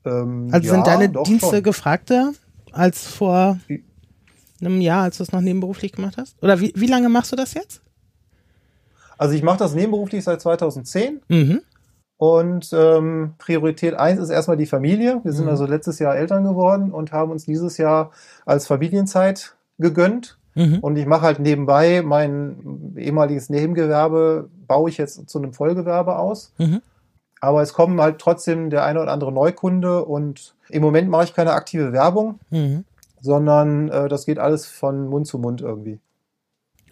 Ähm, 0.06 0.50
also 0.52 0.68
ja, 0.68 0.74
sind 0.74 0.88
deine 0.88 1.10
Dienste 1.10 1.56
schon. 1.56 1.64
gefragter 1.64 2.32
als 2.72 3.08
vor 3.08 3.60
einem 4.62 4.82
Jahr, 4.82 5.04
als 5.04 5.18
du 5.18 5.24
es 5.24 5.32
noch 5.32 5.42
nebenberuflich 5.42 5.92
gemacht 5.94 6.18
hast? 6.18 6.42
Oder 6.42 6.60
wie, 6.60 6.74
wie 6.76 6.88
lange 6.88 7.10
machst 7.10 7.32
du 7.32 7.36
das 7.36 7.54
jetzt? 7.54 7.82
Also 9.18 9.36
ich 9.36 9.44
mache 9.44 9.60
das 9.60 9.74
nebenberuflich 9.74 10.24
seit 10.24 10.42
2010. 10.42 11.22
Mhm. 11.28 11.62
Und 12.18 12.72
ähm, 12.74 13.36
Priorität 13.38 13.94
1 13.94 14.20
ist 14.20 14.30
erstmal 14.30 14.58
die 14.58 14.66
Familie. 14.66 15.22
Wir 15.24 15.34
sind 15.34 15.46
mhm. 15.46 15.52
also 15.52 15.66
letztes 15.66 16.00
Jahr 16.00 16.16
Eltern 16.16 16.44
geworden 16.44 16.92
und 16.92 17.12
haben 17.12 17.32
uns 17.32 17.46
dieses 17.46 17.78
Jahr 17.78 18.12
als 18.46 18.68
Familienzeit 18.68 19.56
gegönnt. 19.78 20.39
Mhm. 20.56 20.80
Und 20.80 20.98
ich 20.98 21.06
mache 21.06 21.22
halt 21.22 21.40
nebenbei 21.40 22.02
mein 22.04 22.94
ehemaliges 22.98 23.50
Nebengewerbe, 23.50 24.50
baue 24.68 24.90
ich 24.90 24.98
jetzt 24.98 25.30
zu 25.30 25.38
einem 25.38 25.54
Vollgewerbe 25.54 26.18
aus. 26.18 26.54
Mhm. 26.58 26.82
Aber 27.42 27.62
es 27.62 27.74
kommen 27.74 28.02
halt 28.02 28.20
trotzdem 28.20 28.70
der 28.70 28.84
eine 28.84 29.02
oder 29.02 29.12
andere 29.12 29.32
Neukunde 29.32 30.04
und 30.04 30.56
im 30.70 30.82
Moment 30.82 31.10
mache 31.10 31.26
ich 31.26 31.34
keine 31.34 31.54
aktive 31.54 31.94
Werbung, 31.94 32.40
mhm. 32.50 32.84
sondern 33.22 33.90
äh, 33.90 34.08
das 34.10 34.26
geht 34.26 34.40
alles 34.40 34.66
von 34.66 35.08
Mund 35.08 35.26
zu 35.26 35.40
Mund 35.40 35.62
irgendwie. 35.62 36.00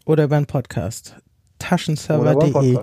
Oder 0.06 0.24
über 0.24 0.38
einen 0.38 0.46
Podcast. 0.46 1.18
Taschenserver.de. 1.60 2.80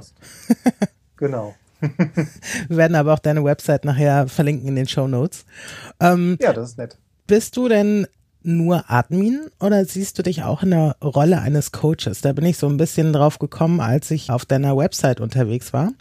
genau. 1.17 1.55
Wir 1.81 2.77
werden 2.77 2.95
aber 2.95 3.15
auch 3.15 3.19
deine 3.19 3.45
Website 3.45 3.85
nachher 3.85 4.29
verlinken 4.29 4.69
in 4.69 4.77
den 4.77 4.89
Show 4.89 5.07
Notes. 5.07 5.45
Ähm, 6.01 6.37
ja, 6.41 6.53
das 6.53 6.71
ist 6.71 6.79
nett. 6.79 6.99
Bist 7.27 7.57
du 7.57 7.69
denn 7.69 8.07
nur 8.45 8.91
Admin 8.91 9.49
oder 9.61 9.85
siehst 9.85 10.19
du 10.19 10.23
dich 10.23 10.43
auch 10.43 10.63
in 10.63 10.71
der 10.71 10.97
Rolle 11.03 11.41
eines 11.41 11.73
Coaches? 11.73 12.21
Da 12.21 12.33
bin 12.33 12.45
ich 12.45 12.59
so 12.59 12.69
ein 12.69 12.77
bisschen 12.77 13.13
drauf 13.13 13.39
gekommen, 13.39 13.81
als 13.81 14.11
ich 14.11 14.31
auf 14.31 14.45
deiner 14.45 14.77
Website 14.77 15.21
unterwegs 15.21 15.73
war. 15.73 15.93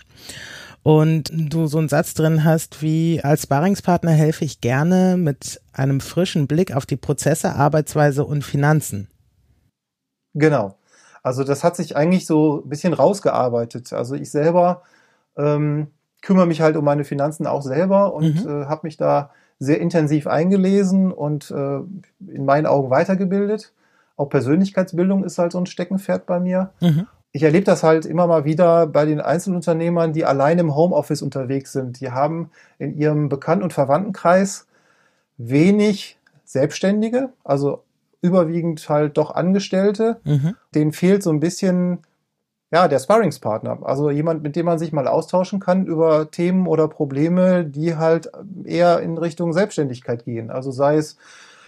Und 0.84 1.32
du 1.34 1.68
so 1.68 1.78
einen 1.78 1.88
Satz 1.88 2.14
drin 2.14 2.44
hast 2.44 2.82
wie, 2.82 3.22
als 3.24 3.44
Sparringspartner 3.44 4.12
helfe 4.12 4.44
ich 4.44 4.60
gerne 4.60 5.16
mit 5.18 5.62
einem 5.72 6.02
frischen 6.02 6.46
Blick 6.46 6.76
auf 6.76 6.86
die 6.86 6.98
Prozesse, 6.98 7.56
Arbeitsweise 7.56 8.26
und 8.26 8.44
Finanzen. 8.44 9.08
Genau. 10.34 10.78
Also 11.22 11.46
das 11.46 11.64
hat 11.64 11.78
sich 11.78 11.96
eigentlich 11.96 12.26
so 12.26 12.62
ein 12.66 12.70
bisschen 12.70 12.94
rausgearbeitet. 12.94 13.94
Also 13.94 14.16
ich 14.16 14.30
selber 14.30 14.84
ähm, 15.38 15.88
kümmere 16.22 16.48
mich 16.48 16.60
halt 16.60 16.76
um 16.76 16.84
meine 16.84 17.06
Finanzen 17.06 17.48
auch 17.48 17.62
selber 17.62 18.14
und 18.14 18.44
mhm. 18.44 18.64
äh, 18.64 18.66
habe 18.66 18.82
mich 18.84 18.98
da 18.98 19.32
sehr 19.64 19.80
intensiv 19.80 20.28
eingelesen 20.28 21.12
und 21.12 21.52
äh, 21.52 21.80
in 22.34 22.46
meinen 22.46 22.66
Augen 22.66 22.90
weitergebildet. 22.90 23.74
Auch 24.16 24.30
Persönlichkeitsbildung 24.30 25.24
ist 25.24 25.38
halt 25.38 25.54
so 25.54 25.60
ein 25.60 25.66
Steckenpferd 25.66 26.26
bei 26.26 26.40
mir. 26.40 26.72
Mhm. 26.82 27.08
Ich 27.32 27.44
erlebe 27.44 27.66
das 27.66 27.82
halt 27.82 28.06
immer 28.06 28.28
mal 28.28 28.46
wieder 28.46 28.86
bei 28.86 29.06
den 29.06 29.20
Einzelunternehmern, 29.20 30.14
die 30.14 30.26
allein 30.26 30.60
im 30.60 30.76
Homeoffice 30.76 31.24
unterwegs 31.24 31.72
sind. 31.72 32.00
Die 32.00 32.12
haben 32.12 32.52
in 32.78 32.96
ihrem 32.96 33.28
Bekannten- 33.28 33.64
und 33.64 33.74
Verwandtenkreis 33.74 34.68
wenig 35.38 36.20
Selbstständige, 36.46 37.30
also 37.44 37.84
überwiegend 38.22 38.88
halt 38.88 39.18
doch 39.18 39.32
Angestellte. 39.32 40.18
Mhm. 40.24 40.56
Denen 40.76 40.92
fehlt 40.92 41.24
so 41.24 41.32
ein 41.32 41.40
bisschen 41.40 42.00
ja, 42.74 42.88
der 42.88 42.98
Sparringspartner. 42.98 43.78
Also 43.84 44.10
jemand, 44.10 44.42
mit 44.42 44.56
dem 44.56 44.66
man 44.66 44.80
sich 44.80 44.92
mal 44.92 45.08
austauschen 45.08 45.60
kann 45.60 45.86
über 45.86 46.32
Themen 46.32 46.66
oder 46.66 46.88
Probleme, 46.88 47.66
die 47.66 47.98
halt 47.98 48.32
eher 48.66 49.00
in 49.02 49.20
Richtung 49.20 49.54
Selbstständigkeit 49.54 50.26
gehen. 50.26 50.50
Also 50.50 50.72
sei 50.72 50.98
es 50.98 51.18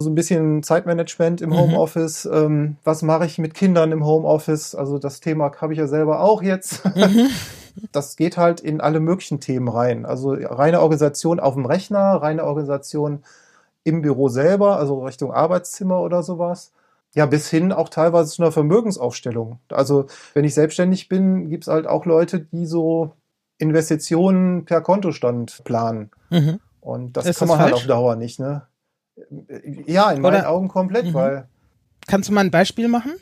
so 0.00 0.10
ein 0.10 0.16
bisschen 0.16 0.64
Zeitmanagement 0.64 1.42
im 1.42 1.50
mhm. 1.50 1.58
Homeoffice. 1.58 2.28
Ähm, 2.30 2.76
was 2.82 3.02
mache 3.02 3.24
ich 3.24 3.38
mit 3.38 3.54
Kindern 3.54 3.92
im 3.92 4.04
Homeoffice? 4.04 4.74
Also 4.74 4.98
das 4.98 5.20
Thema 5.20 5.52
habe 5.60 5.74
ich 5.74 5.78
ja 5.78 5.86
selber 5.86 6.20
auch 6.20 6.42
jetzt. 6.42 6.84
Mhm. 6.96 7.28
Das 7.92 8.16
geht 8.16 8.38
halt 8.38 8.60
in 8.60 8.80
alle 8.80 9.00
möglichen 9.00 9.38
Themen 9.38 9.68
rein. 9.68 10.06
Also 10.06 10.30
reine 10.30 10.80
Organisation 10.80 11.38
auf 11.38 11.52
dem 11.52 11.66
Rechner, 11.66 12.14
reine 12.22 12.44
Organisation 12.44 13.22
im 13.84 14.00
Büro 14.00 14.30
selber, 14.30 14.78
also 14.78 15.04
Richtung 15.04 15.30
Arbeitszimmer 15.30 16.00
oder 16.00 16.22
sowas. 16.22 16.72
Ja, 17.16 17.26
bis 17.26 17.48
hin 17.48 17.72
auch 17.72 17.88
teilweise 17.88 18.30
zu 18.30 18.42
einer 18.42 18.52
Vermögensaufstellung. 18.52 19.58
Also 19.70 20.06
wenn 20.34 20.44
ich 20.44 20.54
selbstständig 20.54 21.08
bin, 21.08 21.48
gibt 21.48 21.64
es 21.64 21.68
halt 21.68 21.86
auch 21.86 22.04
Leute, 22.04 22.40
die 22.40 22.66
so 22.66 23.14
Investitionen 23.58 24.66
per 24.66 24.82
Kontostand 24.82 25.62
planen. 25.64 26.10
Mhm. 26.28 26.60
Und 26.80 27.16
das 27.16 27.26
Ist 27.26 27.38
kann 27.38 27.48
das 27.48 27.56
man 27.56 27.64
halt 27.64 27.70
falsch? 27.70 27.82
halt 27.82 27.90
auf 27.90 27.96
Dauer 27.96 28.16
nicht, 28.16 28.38
ne? 28.38 28.66
Ja, 29.86 30.10
in 30.10 30.20
Oder, 30.20 30.30
meinen 30.30 30.44
Augen 30.44 30.68
komplett, 30.68 31.06
mhm. 31.06 31.14
weil. 31.14 31.48
Kannst 32.06 32.28
du 32.28 32.34
mal 32.34 32.42
ein 32.42 32.50
Beispiel 32.50 32.86
machen? 32.86 33.14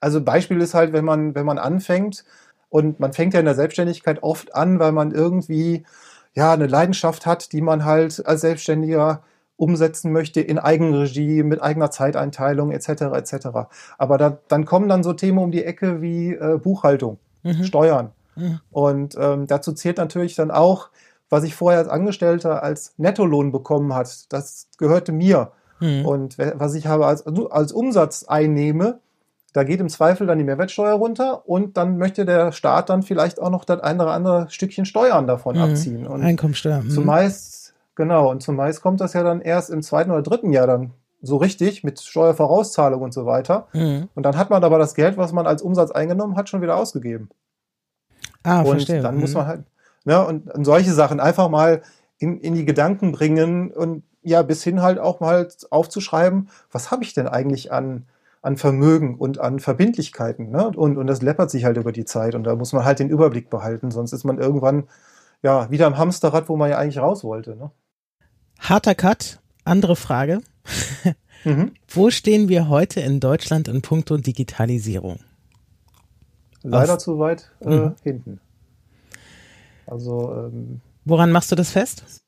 Also 0.00 0.22
Beispiel 0.22 0.60
ist 0.60 0.74
halt, 0.74 0.92
wenn 0.92 1.04
man, 1.04 1.34
wenn 1.34 1.44
man 1.44 1.58
anfängt, 1.58 2.24
und 2.70 3.00
man 3.00 3.12
fängt 3.12 3.34
ja 3.34 3.40
in 3.40 3.46
der 3.46 3.54
Selbstständigkeit 3.54 4.22
oft 4.22 4.54
an, 4.54 4.78
weil 4.78 4.92
man 4.92 5.12
irgendwie 5.12 5.84
ja 6.34 6.52
eine 6.52 6.66
Leidenschaft 6.66 7.26
hat, 7.26 7.52
die 7.52 7.60
man 7.60 7.84
halt 7.84 8.24
als 8.26 8.40
Selbstständiger 8.40 9.22
umsetzen 9.58 10.12
möchte 10.12 10.40
in 10.40 10.58
Eigenregie, 10.58 11.42
mit 11.42 11.60
eigener 11.60 11.90
Zeiteinteilung 11.90 12.70
etc. 12.70 12.88
etc. 13.14 13.48
Aber 13.98 14.16
da, 14.16 14.38
dann 14.48 14.64
kommen 14.64 14.88
dann 14.88 15.02
so 15.02 15.12
Themen 15.12 15.38
um 15.38 15.50
die 15.50 15.64
Ecke 15.64 16.00
wie 16.00 16.32
äh, 16.32 16.58
Buchhaltung, 16.58 17.18
mhm. 17.42 17.64
Steuern. 17.64 18.12
Mhm. 18.36 18.60
Und 18.70 19.16
ähm, 19.20 19.46
dazu 19.48 19.72
zählt 19.72 19.98
natürlich 19.98 20.36
dann 20.36 20.52
auch, 20.52 20.88
was 21.28 21.44
ich 21.44 21.54
vorher 21.54 21.80
als 21.80 21.88
Angestellter 21.88 22.62
als 22.62 22.94
Nettolohn 22.96 23.52
bekommen 23.52 23.94
hat. 23.94 24.32
Das 24.32 24.68
gehörte 24.78 25.12
mir. 25.12 25.50
Mhm. 25.80 26.06
Und 26.06 26.38
was 26.38 26.74
ich 26.74 26.86
habe 26.86 27.06
als, 27.06 27.26
als 27.26 27.72
Umsatz 27.72 28.24
einnehme, 28.24 29.00
da 29.52 29.64
geht 29.64 29.80
im 29.80 29.88
Zweifel 29.88 30.26
dann 30.26 30.38
die 30.38 30.44
Mehrwertsteuer 30.44 30.94
runter 30.94 31.48
und 31.48 31.76
dann 31.76 31.98
möchte 31.98 32.24
der 32.24 32.52
Staat 32.52 32.90
dann 32.90 33.02
vielleicht 33.02 33.40
auch 33.40 33.50
noch 33.50 33.64
das 33.64 33.80
eine 33.80 34.04
oder 34.04 34.12
andere 34.12 34.46
Stückchen 34.50 34.84
Steuern 34.84 35.26
davon 35.26 35.56
mhm. 35.56 35.62
abziehen. 35.62 36.06
Und 36.06 36.22
Einkommensteuer. 36.22 36.82
Mhm. 36.82 36.90
Zumeist 36.90 37.57
Genau, 37.98 38.30
und 38.30 38.44
zumeist 38.44 38.80
kommt 38.80 39.00
das 39.00 39.12
ja 39.14 39.24
dann 39.24 39.40
erst 39.40 39.70
im 39.70 39.82
zweiten 39.82 40.12
oder 40.12 40.22
dritten 40.22 40.52
Jahr 40.52 40.68
dann 40.68 40.92
so 41.20 41.36
richtig 41.36 41.82
mit 41.82 42.00
Steuervorauszahlung 42.00 43.02
und 43.02 43.12
so 43.12 43.26
weiter. 43.26 43.66
Mhm. 43.72 44.08
Und 44.14 44.22
dann 44.22 44.36
hat 44.36 44.50
man 44.50 44.62
aber 44.62 44.78
das 44.78 44.94
Geld, 44.94 45.16
was 45.16 45.32
man 45.32 45.48
als 45.48 45.62
Umsatz 45.62 45.90
eingenommen 45.90 46.36
hat, 46.36 46.48
schon 46.48 46.62
wieder 46.62 46.76
ausgegeben. 46.76 47.28
Ah, 48.44 48.60
und 48.60 48.68
verstehe. 48.68 49.02
dann 49.02 49.16
mhm. 49.16 49.22
muss 49.22 49.34
man 49.34 49.48
halt, 49.48 49.64
ne, 50.04 50.24
und, 50.24 50.48
und 50.48 50.64
solche 50.64 50.92
Sachen 50.92 51.18
einfach 51.18 51.48
mal 51.48 51.82
in, 52.18 52.38
in 52.38 52.54
die 52.54 52.64
Gedanken 52.64 53.10
bringen 53.10 53.72
und 53.72 54.04
ja, 54.22 54.42
bis 54.42 54.62
hin 54.62 54.80
halt 54.80 55.00
auch 55.00 55.18
mal 55.18 55.48
aufzuschreiben, 55.68 56.50
was 56.70 56.92
habe 56.92 57.02
ich 57.02 57.14
denn 57.14 57.26
eigentlich 57.26 57.72
an, 57.72 58.06
an 58.42 58.56
Vermögen 58.56 59.16
und 59.16 59.40
an 59.40 59.58
Verbindlichkeiten. 59.58 60.50
Ne? 60.50 60.68
Und, 60.68 60.96
und 60.96 61.08
das 61.08 61.20
läppert 61.20 61.50
sich 61.50 61.64
halt 61.64 61.78
über 61.78 61.90
die 61.90 62.04
Zeit 62.04 62.36
und 62.36 62.44
da 62.44 62.54
muss 62.54 62.72
man 62.72 62.84
halt 62.84 63.00
den 63.00 63.10
Überblick 63.10 63.50
behalten, 63.50 63.90
sonst 63.90 64.12
ist 64.12 64.22
man 64.22 64.38
irgendwann 64.38 64.84
ja 65.42 65.68
wieder 65.68 65.88
im 65.88 65.98
Hamsterrad, 65.98 66.48
wo 66.48 66.56
man 66.56 66.70
ja 66.70 66.78
eigentlich 66.78 66.98
raus 66.98 67.24
wollte. 67.24 67.56
Ne? 67.56 67.72
Harter 68.58 68.94
Cut, 68.94 69.40
andere 69.64 69.96
Frage. 69.96 70.40
mhm. 71.44 71.72
Wo 71.88 72.10
stehen 72.10 72.48
wir 72.48 72.68
heute 72.68 73.00
in 73.00 73.20
Deutschland 73.20 73.68
in 73.68 73.82
puncto 73.82 74.16
Digitalisierung? 74.16 75.20
Leider 76.62 76.96
Aus, 76.96 77.04
zu 77.04 77.18
weit 77.18 77.50
äh, 77.60 77.70
mhm. 77.70 77.94
hinten. 78.02 78.40
Also 79.86 80.34
ähm, 80.34 80.80
woran 81.04 81.32
machst 81.32 81.50
du 81.50 81.56
das 81.56 81.70
fest? 81.70 82.22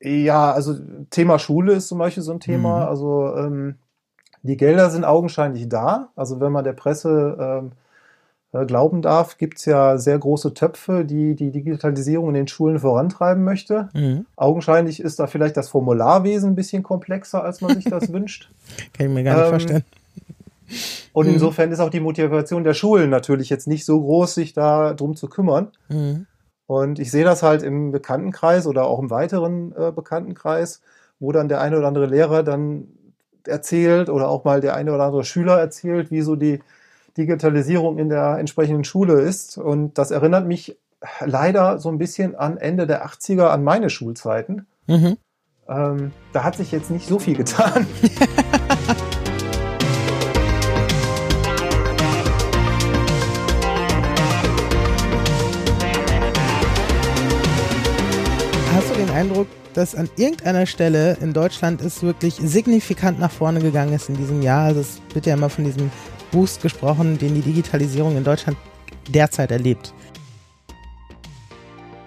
Ja, 0.00 0.52
also 0.52 0.74
Thema 1.10 1.38
Schule 1.38 1.74
ist 1.74 1.88
zum 1.88 1.98
Beispiel 1.98 2.22
so 2.22 2.32
ein 2.32 2.40
Thema. 2.40 2.80
Mhm. 2.80 2.88
Also 2.88 3.36
ähm, 3.36 3.78
die 4.42 4.56
Gelder 4.56 4.90
sind 4.90 5.04
augenscheinlich 5.04 5.68
da. 5.68 6.10
Also 6.16 6.40
wenn 6.40 6.52
man 6.52 6.64
der 6.64 6.72
Presse 6.72 7.36
ähm, 7.40 7.66
äh, 7.68 7.74
glauben 8.52 9.00
darf, 9.00 9.38
gibt 9.38 9.58
es 9.58 9.64
ja 9.64 9.96
sehr 9.96 10.18
große 10.18 10.52
Töpfe, 10.52 11.06
die 11.06 11.34
die 11.34 11.50
Digitalisierung 11.50 12.28
in 12.28 12.34
den 12.34 12.48
Schulen 12.48 12.78
vorantreiben 12.78 13.44
möchte. 13.44 13.88
Mhm. 13.94 14.26
Augenscheinlich 14.36 15.00
ist 15.00 15.18
da 15.18 15.26
vielleicht 15.26 15.56
das 15.56 15.70
Formularwesen 15.70 16.50
ein 16.50 16.54
bisschen 16.54 16.82
komplexer, 16.82 17.42
als 17.42 17.62
man 17.62 17.74
sich 17.74 17.86
das 17.86 18.12
wünscht. 18.12 18.50
Kann 18.92 19.06
ich 19.06 19.12
mir 19.12 19.24
gar 19.24 19.36
nicht 19.36 19.44
ähm, 19.44 19.50
vorstellen. 19.50 19.84
Und 21.14 21.26
mhm. 21.26 21.34
insofern 21.34 21.72
ist 21.72 21.80
auch 21.80 21.90
die 21.90 22.00
Motivation 22.00 22.64
der 22.64 22.74
Schulen 22.74 23.08
natürlich 23.08 23.48
jetzt 23.48 23.66
nicht 23.66 23.86
so 23.86 24.00
groß, 24.00 24.34
sich 24.34 24.52
da 24.52 24.92
drum 24.92 25.16
zu 25.16 25.28
kümmern. 25.28 25.68
Mhm. 25.88 26.26
Und 26.66 26.98
ich 26.98 27.10
sehe 27.10 27.24
das 27.24 27.42
halt 27.42 27.62
im 27.62 27.90
Bekanntenkreis 27.90 28.66
oder 28.66 28.84
auch 28.84 28.98
im 28.98 29.10
weiteren 29.10 29.74
äh, 29.76 29.92
Bekanntenkreis, 29.92 30.82
wo 31.20 31.32
dann 31.32 31.48
der 31.48 31.60
eine 31.60 31.78
oder 31.78 31.88
andere 31.88 32.06
Lehrer 32.06 32.42
dann 32.42 32.88
erzählt 33.46 34.08
oder 34.08 34.28
auch 34.28 34.44
mal 34.44 34.60
der 34.60 34.74
eine 34.74 34.92
oder 34.92 35.04
andere 35.04 35.24
Schüler 35.24 35.58
erzählt, 35.58 36.10
wie 36.10 36.20
so 36.20 36.36
die 36.36 36.60
Digitalisierung 37.16 37.98
in 37.98 38.08
der 38.08 38.38
entsprechenden 38.38 38.84
Schule 38.84 39.20
ist. 39.20 39.58
Und 39.58 39.98
das 39.98 40.10
erinnert 40.10 40.46
mich 40.46 40.78
leider 41.24 41.78
so 41.78 41.88
ein 41.88 41.98
bisschen 41.98 42.34
an 42.34 42.56
Ende 42.56 42.86
der 42.86 43.06
80er, 43.06 43.46
an 43.48 43.64
meine 43.64 43.90
Schulzeiten. 43.90 44.66
Mhm. 44.86 45.16
Ähm, 45.68 46.12
da 46.32 46.44
hat 46.44 46.56
sich 46.56 46.72
jetzt 46.72 46.90
nicht 46.90 47.06
so 47.06 47.18
viel 47.18 47.36
getan. 47.36 47.86
Hast 58.74 58.90
du 58.90 58.94
den 58.94 59.10
Eindruck, 59.10 59.46
dass 59.74 59.94
an 59.94 60.10
irgendeiner 60.16 60.66
Stelle 60.66 61.16
in 61.20 61.32
Deutschland 61.32 61.80
es 61.80 62.02
wirklich 62.02 62.34
signifikant 62.34 63.20
nach 63.20 63.30
vorne 63.30 63.60
gegangen 63.60 63.92
ist 63.92 64.08
in 64.08 64.16
diesem 64.16 64.42
Jahr? 64.42 64.64
Also 64.64 64.80
es 64.80 65.00
wird 65.14 65.26
ja 65.26 65.34
immer 65.34 65.48
von 65.48 65.64
diesem 65.64 65.90
Boost 66.32 66.62
gesprochen, 66.62 67.18
den 67.18 67.34
die 67.34 67.42
Digitalisierung 67.42 68.16
in 68.16 68.24
Deutschland 68.24 68.58
derzeit 69.08 69.52
erlebt? 69.52 69.94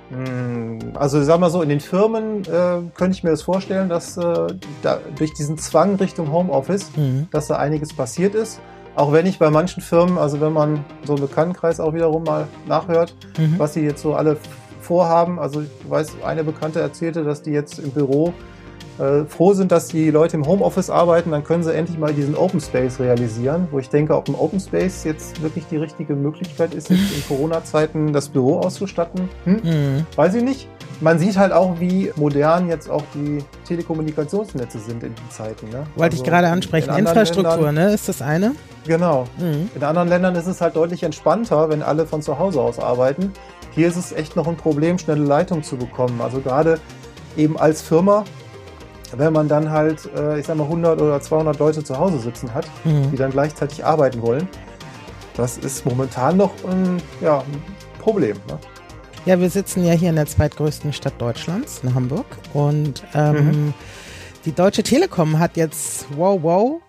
Hm, 0.10 0.80
also 0.96 1.24
sag 1.24 1.40
mal 1.40 1.50
so, 1.50 1.62
in 1.62 1.70
den 1.70 1.80
Firmen 1.80 2.42
äh, 2.44 2.82
könnte 2.96 3.12
ich 3.12 3.24
mir 3.24 3.32
das 3.32 3.42
vorstellen, 3.42 3.90
dass 3.90 4.18
äh, 4.18 4.48
da, 4.82 5.00
durch 5.18 5.34
diesen 5.34 5.58
Zwang 5.58 5.96
Richtung 5.96 6.32
Homeoffice, 6.32 6.92
mhm. 6.96 7.28
dass 7.32 7.48
da 7.48 7.56
einiges 7.58 7.94
passiert 7.94 8.36
ist. 8.36 8.60
Auch 8.96 9.12
wenn 9.12 9.26
ich 9.26 9.40
bei 9.40 9.50
manchen 9.50 9.82
Firmen, 9.82 10.18
also 10.18 10.40
wenn 10.40 10.54
man 10.54 10.86
so 11.04 11.14
einen 11.14 11.22
Bekanntenkreis 11.22 11.80
auch 11.80 11.94
wiederum 11.94 12.24
mal 12.24 12.48
nachhört, 12.68 13.16
mhm. 13.38 13.56
was 13.58 13.74
sie 13.74 13.82
jetzt 13.82 14.02
so 14.02 14.16
alle 14.16 14.38
vorhaben. 14.80 15.40
Also 15.40 15.62
ich 15.62 15.70
weiß, 15.90 16.18
eine 16.24 16.44
Bekannte 16.44 16.80
erzählte, 16.80 17.24
dass 17.24 17.42
die 17.42 17.52
jetzt 17.52 17.80
im 17.80 17.92
Büro 17.92 18.34
äh, 19.00 19.26
froh 19.26 19.54
sind, 19.54 19.72
dass 19.72 19.88
die 19.88 20.10
Leute 20.10 20.38
im 20.38 20.46
Homeoffice 20.46 20.90
arbeiten, 20.90 21.32
dann 21.32 21.44
können 21.44 21.64
sie 21.64 21.74
endlich 21.74 21.98
mal 21.98 22.14
diesen 22.14 22.36
Open 22.36 22.62
Space 22.62 23.00
realisieren, 23.00 23.68
wo 23.72 23.80
ich 23.80 23.90
denke, 23.90 24.16
ob 24.16 24.30
ein 24.30 24.36
Open 24.36 24.60
Space 24.60 25.04
jetzt 25.04 25.42
wirklich 25.42 25.66
die 25.70 25.78
richtige 25.78 26.16
Möglichkeit 26.16 26.74
ist, 26.74 26.90
in 26.90 27.00
Corona-Zeiten 27.28 28.14
das 28.14 28.30
Büro 28.30 28.60
auszustatten. 28.60 29.30
Hm? 29.44 29.62
Mhm. 29.64 30.06
Weiß 30.16 30.36
ich 30.36 30.44
nicht. 30.44 30.68
Man 31.02 31.20
sieht 31.20 31.38
halt 31.38 31.52
auch, 31.52 31.80
wie 31.80 32.12
modern 32.16 32.70
jetzt 32.70 32.90
auch 32.90 33.04
die 33.14 33.44
Telekommunikationsnetze 33.68 34.80
sind 34.80 35.04
in 35.04 35.14
den 35.14 35.30
Zeiten. 35.30 35.68
Ne? 35.68 35.86
Wollte 35.96 36.16
also 36.16 36.24
ich 36.24 36.24
gerade 36.24 36.48
ansprechen. 36.48 36.92
In 36.92 37.00
Infrastruktur, 37.00 37.66
Ländern, 37.66 37.88
ne? 37.88 37.94
Ist 37.94 38.08
das 38.08 38.22
eine? 38.22 38.54
Genau. 38.88 39.26
Mhm. 39.38 39.70
In 39.76 39.84
anderen 39.84 40.08
Ländern 40.08 40.36
ist 40.36 40.48
es 40.48 40.62
halt 40.62 40.78
deutlich 40.78 41.04
entspannter, 41.04 41.70
wenn 41.70 41.82
alle 41.82 42.06
von 42.06 42.22
zu 42.22 42.40
Hause 42.40 42.62
aus 42.62 42.80
arbeiten. 42.80 43.34
Hier 43.72 43.90
ist 43.90 43.98
es 43.98 44.14
echt 44.14 44.38
noch 44.38 44.48
ein 44.48 44.56
Problem, 44.56 44.98
schnelle 44.98 45.26
Leitung 45.26 45.64
zu 45.64 45.76
bekommen. 45.76 46.22
Also 46.22 46.40
gerade 46.40 46.80
eben 47.36 47.58
als 47.60 47.82
Firma 47.82 48.24
wenn 49.16 49.34
man 49.34 49.48
dann 49.48 49.72
halt, 49.72 50.10
äh, 50.16 50.40
ich 50.40 50.46
sag 50.46 50.58
mal, 50.58 50.64
100 50.64 51.02
oder 51.02 51.20
200 51.22 51.60
Leute 51.60 51.84
zu 51.84 51.98
Hause 51.98 52.20
sitzen 52.20 52.54
hat, 52.54 52.68
mhm. 52.84 53.12
die 53.12 53.18
dann 53.18 53.32
gleichzeitig 53.32 53.86
arbeiten 53.86 54.22
wollen, 54.22 54.48
das 55.36 55.58
ist 55.58 55.86
momentan 55.86 56.38
noch 56.38 56.54
ein, 56.66 57.02
ja, 57.22 57.40
ein 57.40 57.64
Problem. 58.00 58.38
Ne? 58.48 58.58
Ja, 59.26 59.40
wir 59.40 59.50
sitzen 59.50 59.84
ja 59.84 59.94
hier 59.94 60.10
in 60.10 60.16
der 60.16 60.28
zweitgrößten 60.28 60.94
Stadt 60.94 61.20
Deutschlands, 61.20 61.82
in 61.84 61.96
Hamburg. 61.96 62.26
Und 62.54 63.04
ähm, 63.14 63.36
mhm. 63.36 63.74
die 64.46 64.54
Deutsche 64.54 64.84
Telekom 64.84 65.40
hat 65.40 65.58
jetzt, 65.58 66.06
wow, 66.16 66.40
wow, 66.42 66.82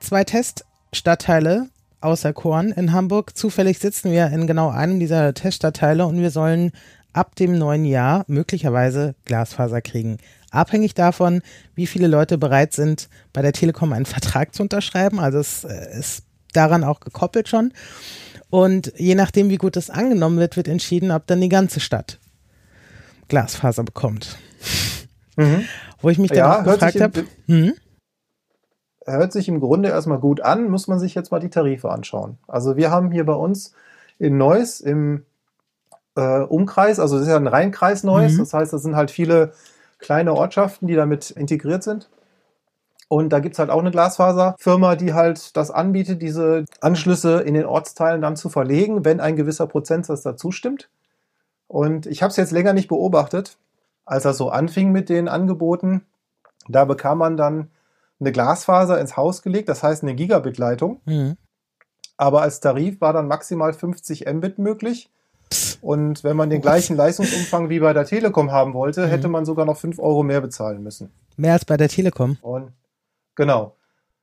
zwei 0.00 0.24
Teststadtteile 0.24 1.68
außer 2.00 2.32
Korn 2.32 2.70
in 2.70 2.92
Hamburg. 2.92 3.36
Zufällig 3.36 3.78
sitzen 3.78 4.10
wir 4.10 4.28
in 4.28 4.46
genau 4.46 4.70
einem 4.70 4.98
dieser 4.98 5.32
Teststadtteile 5.34 6.06
und 6.06 6.20
wir 6.20 6.30
sollen 6.30 6.72
ab 7.12 7.36
dem 7.36 7.58
neuen 7.58 7.84
Jahr 7.84 8.24
möglicherweise 8.26 9.14
Glasfaser 9.24 9.80
kriegen. 9.80 10.18
Abhängig 10.52 10.94
davon, 10.94 11.42
wie 11.74 11.86
viele 11.86 12.06
Leute 12.06 12.38
bereit 12.38 12.72
sind, 12.74 13.08
bei 13.32 13.42
der 13.42 13.52
Telekom 13.52 13.92
einen 13.92 14.06
Vertrag 14.06 14.54
zu 14.54 14.62
unterschreiben. 14.62 15.18
Also 15.18 15.38
es 15.38 15.64
äh, 15.64 15.98
ist 15.98 16.24
daran 16.52 16.84
auch 16.84 17.00
gekoppelt 17.00 17.48
schon. 17.48 17.72
Und 18.50 18.92
je 18.96 19.14
nachdem, 19.14 19.48
wie 19.48 19.56
gut 19.56 19.76
das 19.76 19.88
angenommen 19.88 20.38
wird, 20.38 20.56
wird 20.56 20.68
entschieden, 20.68 21.10
ob 21.10 21.26
dann 21.26 21.40
die 21.40 21.48
ganze 21.48 21.80
Stadt 21.80 22.18
Glasfaser 23.28 23.82
bekommt. 23.82 24.36
Mhm. 25.36 25.64
Wo 26.02 26.10
ich 26.10 26.18
mich 26.18 26.30
dann 26.30 26.38
ja, 26.38 26.60
auch 26.60 26.64
gefragt 26.64 27.00
habe. 27.00 27.24
Hm? 27.46 27.72
Hört 29.06 29.32
sich 29.32 29.48
im 29.48 29.58
Grunde 29.58 29.88
erstmal 29.88 30.18
gut 30.18 30.42
an, 30.42 30.68
muss 30.68 30.86
man 30.86 30.98
sich 30.98 31.14
jetzt 31.14 31.30
mal 31.30 31.40
die 31.40 31.48
Tarife 31.48 31.90
anschauen. 31.90 32.38
Also 32.46 32.76
wir 32.76 32.90
haben 32.90 33.10
hier 33.10 33.24
bei 33.24 33.32
uns 33.32 33.72
in 34.18 34.36
Neuss 34.36 34.80
im 34.80 35.24
äh, 36.14 36.40
Umkreis, 36.40 37.00
also 37.00 37.16
das 37.16 37.24
ist 37.26 37.30
ja 37.30 37.36
ein 37.36 37.46
Rheinkreis 37.46 38.04
Neuss, 38.04 38.34
mhm. 38.34 38.38
das 38.38 38.52
heißt, 38.52 38.72
das 38.72 38.82
sind 38.82 38.96
halt 38.96 39.10
viele 39.10 39.54
kleine 40.02 40.34
Ortschaften, 40.34 40.86
die 40.86 40.94
damit 40.94 41.30
integriert 41.30 41.82
sind. 41.82 42.10
Und 43.08 43.30
da 43.30 43.40
gibt 43.40 43.54
es 43.54 43.58
halt 43.58 43.70
auch 43.70 43.80
eine 43.80 43.90
Glasfaserfirma, 43.90 44.96
die 44.96 45.12
halt 45.12 45.56
das 45.56 45.70
anbietet, 45.70 46.22
diese 46.22 46.64
Anschlüsse 46.80 47.40
in 47.40 47.54
den 47.54 47.66
Ortsteilen 47.66 48.22
dann 48.22 48.36
zu 48.36 48.48
verlegen, 48.48 49.04
wenn 49.04 49.20
ein 49.20 49.36
gewisser 49.36 49.66
Prozentsatz 49.66 50.22
dazu 50.22 50.50
stimmt. 50.50 50.88
Und 51.68 52.06
ich 52.06 52.22
habe 52.22 52.30
es 52.30 52.36
jetzt 52.36 52.52
länger 52.52 52.72
nicht 52.72 52.88
beobachtet. 52.88 53.58
Als 54.04 54.24
das 54.24 54.38
so 54.38 54.50
anfing 54.50 54.92
mit 54.92 55.08
den 55.08 55.28
Angeboten, 55.28 56.06
da 56.68 56.84
bekam 56.84 57.18
man 57.18 57.36
dann 57.36 57.70
eine 58.18 58.32
Glasfaser 58.32 59.00
ins 59.00 59.16
Haus 59.16 59.42
gelegt, 59.42 59.68
das 59.68 59.82
heißt 59.82 60.02
eine 60.02 60.14
Gigabit-Leitung. 60.14 61.00
Mhm. 61.04 61.36
Aber 62.16 62.42
als 62.42 62.60
Tarif 62.60 63.00
war 63.00 63.12
dann 63.12 63.28
maximal 63.28 63.72
50 63.72 64.26
Mbit 64.26 64.58
möglich. 64.58 65.10
Und 65.80 66.24
wenn 66.24 66.36
man 66.36 66.50
den 66.50 66.60
gleichen 66.60 66.96
Leistungsumfang 66.96 67.68
wie 67.68 67.80
bei 67.80 67.92
der 67.92 68.04
Telekom 68.04 68.52
haben 68.52 68.74
wollte, 68.74 69.06
mhm. 69.06 69.10
hätte 69.10 69.28
man 69.28 69.44
sogar 69.44 69.64
noch 69.64 69.76
5 69.76 69.98
Euro 69.98 70.22
mehr 70.22 70.40
bezahlen 70.40 70.82
müssen. 70.82 71.10
Mehr 71.36 71.54
als 71.54 71.64
bei 71.64 71.76
der 71.76 71.88
Telekom. 71.88 72.36
Und 72.42 72.72
Genau. 73.34 73.76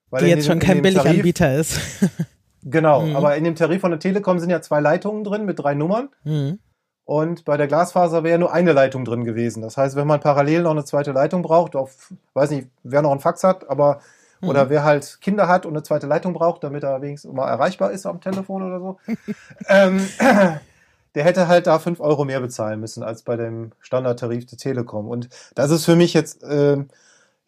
Weil 0.09 0.23
Die 0.23 0.29
jetzt 0.29 0.45
dem, 0.45 0.53
schon 0.53 0.59
kein 0.59 0.81
Billiganbieter 0.81 1.55
ist. 1.55 1.79
genau, 2.63 3.01
mhm. 3.01 3.15
aber 3.15 3.35
in 3.35 3.43
dem 3.43 3.55
Tarif 3.55 3.81
von 3.81 3.91
der 3.91 3.99
Telekom 3.99 4.39
sind 4.39 4.49
ja 4.49 4.61
zwei 4.61 4.79
Leitungen 4.79 5.23
drin 5.23 5.45
mit 5.45 5.59
drei 5.59 5.75
Nummern. 5.75 6.09
Mhm. 6.23 6.59
Und 7.05 7.43
bei 7.45 7.57
der 7.57 7.67
Glasfaser 7.67 8.23
wäre 8.23 8.37
nur 8.37 8.53
eine 8.53 8.71
Leitung 8.71 9.03
drin 9.03 9.23
gewesen. 9.23 9.61
Das 9.61 9.77
heißt, 9.77 9.95
wenn 9.95 10.05
man 10.05 10.19
parallel 10.19 10.61
noch 10.61 10.71
eine 10.71 10.85
zweite 10.85 11.11
Leitung 11.11 11.41
braucht, 11.41 11.75
auf, 11.75 12.13
weiß 12.35 12.51
nicht, 12.51 12.67
wer 12.83 13.01
noch 13.01 13.11
einen 13.11 13.19
Fax 13.19 13.43
hat, 13.43 13.67
aber 13.67 13.99
mhm. 14.41 14.49
oder 14.49 14.69
wer 14.69 14.83
halt 14.83 15.19
Kinder 15.21 15.47
hat 15.47 15.65
und 15.65 15.73
eine 15.73 15.81
zweite 15.81 16.05
Leitung 16.05 16.33
braucht, 16.33 16.63
damit 16.63 16.83
er 16.83 17.01
wenigstens 17.01 17.33
mal 17.33 17.49
erreichbar 17.49 17.91
ist 17.91 18.05
am 18.05 18.21
Telefon 18.21 18.61
oder 18.63 18.79
so, 18.79 18.97
ähm, 19.67 20.07
der 21.15 21.23
hätte 21.23 21.47
halt 21.47 21.67
da 21.67 21.79
fünf 21.79 21.99
Euro 21.99 22.25
mehr 22.25 22.39
bezahlen 22.39 22.79
müssen 22.79 23.03
als 23.03 23.23
bei 23.23 23.35
dem 23.35 23.71
Standardtarif 23.79 24.45
der 24.45 24.57
Telekom. 24.57 25.07
Und 25.07 25.29
das 25.55 25.71
ist 25.71 25.85
für 25.85 25.95
mich 25.95 26.13
jetzt 26.13 26.43
äh, 26.43 26.83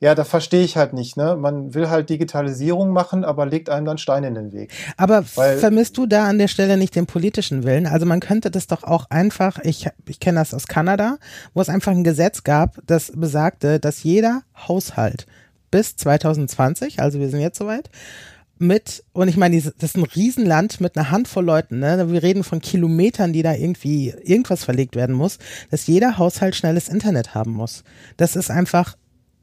ja, 0.02 0.16
da 0.16 0.24
verstehe 0.24 0.64
ich 0.64 0.78
halt 0.78 0.94
nicht, 0.94 1.16
ne? 1.16 1.38
Man 1.40 1.76
will 1.76 1.88
halt 1.92 2.10
Digitalisierung 2.10 2.90
machen, 2.90 3.24
aber 3.24 3.46
legt 3.46 3.70
einem 3.70 3.86
dann 3.86 4.00
Steine 4.00 4.30
in 4.30 4.34
den 4.34 4.52
Weg. 4.52 4.74
Aber 4.98 5.24
Weil, 5.36 5.60
vermisst 5.60 5.96
du 5.96 6.08
da 6.08 6.28
an 6.28 6.40
der 6.40 6.48
Stelle 6.48 6.76
nicht 6.76 6.96
den 6.96 7.06
politischen 7.06 7.64
Willen? 7.64 7.86
Also 7.86 8.08
man 8.08 8.20
könnte 8.20 8.50
das 8.50 8.66
doch 8.66 8.84
auch 8.84 9.06
einfach, 9.12 9.60
ich, 9.60 9.88
ich 10.08 10.20
kenne 10.20 10.40
das 10.40 10.56
aus 10.56 10.66
Kanada, 10.66 11.20
wo 11.54 11.62
es 11.62 11.70
einfach 11.70 11.92
ein 11.92 12.04
Gesetz 12.04 12.44
gab, 12.44 12.80
das 12.88 13.12
besagte, 13.16 13.80
dass 13.80 14.02
jeder 14.02 14.42
Haushalt 14.68 15.28
bis 15.70 15.96
2020, 15.98 17.00
also 17.00 17.20
wir 17.20 17.30
sind 17.30 17.42
jetzt 17.42 17.60
soweit, 17.60 17.92
mit, 18.62 19.04
und 19.14 19.28
ich 19.28 19.38
meine, 19.38 19.60
das 19.62 19.74
ist 19.82 19.98
ein 19.98 20.04
Riesenland 20.04 20.80
mit 20.80 20.96
einer 20.96 21.12
Handvoll 21.12 21.46
Leuten, 21.46 21.80
ne? 21.80 22.12
Wir 22.12 22.24
reden 22.24 22.44
von 22.44 22.62
Kilometern, 22.62 23.34
die 23.34 23.44
da 23.44 23.54
irgendwie 23.54 24.14
irgendwas 24.24 24.64
verlegt 24.64 24.96
werden 24.96 25.16
muss, 25.16 25.40
dass 25.70 25.88
jeder 25.88 26.18
Haushalt 26.18 26.56
schnelles 26.56 26.88
Internet 26.88 27.34
haben 27.36 27.52
muss. 27.52 27.84
Das 28.18 28.36
ist 28.36 28.52
einfach 28.52 28.96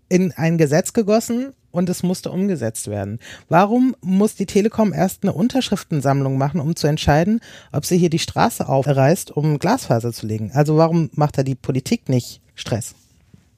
in 0.08 0.32
ein 0.32 0.56
Gesetz 0.58 0.92
gegossen 0.92 1.52
und 1.70 1.88
es 1.88 2.02
musste 2.02 2.30
umgesetzt 2.30 2.88
werden. 2.88 3.18
Warum 3.48 3.94
muss 4.00 4.34
die 4.34 4.46
Telekom 4.46 4.92
erst 4.92 5.22
eine 5.22 5.32
Unterschriftensammlung 5.32 6.38
machen, 6.38 6.60
um 6.60 6.76
zu 6.76 6.86
entscheiden, 6.86 7.40
ob 7.72 7.84
sie 7.84 7.98
hier 7.98 8.10
die 8.10 8.18
Straße 8.18 8.68
aufreißt, 8.68 9.30
um 9.30 9.58
Glasfaser 9.58 10.12
zu 10.12 10.26
legen? 10.26 10.50
Also 10.54 10.76
warum 10.76 11.10
macht 11.12 11.38
da 11.38 11.42
die 11.42 11.54
Politik 11.54 12.08
nicht 12.08 12.40
Stress, 12.54 12.94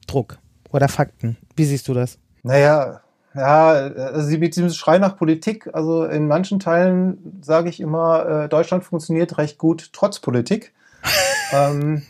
Druck 0.07 0.39
oder 0.71 0.87
Fakten? 0.87 1.37
Wie 1.55 1.65
siehst 1.65 1.87
du 1.87 1.93
das? 1.93 2.17
Naja, 2.43 3.01
ja, 3.33 3.69
also 3.69 4.37
mit 4.37 4.55
diesem 4.55 4.69
Schrei 4.69 4.97
nach 4.97 5.15
Politik, 5.17 5.69
also 5.73 6.03
in 6.03 6.27
manchen 6.27 6.59
Teilen 6.59 7.39
sage 7.41 7.69
ich 7.69 7.79
immer, 7.79 8.43
äh, 8.43 8.49
Deutschland 8.49 8.83
funktioniert 8.83 9.37
recht 9.37 9.57
gut 9.57 9.91
trotz 9.93 10.19
Politik. 10.19 10.73
ähm, 11.53 12.03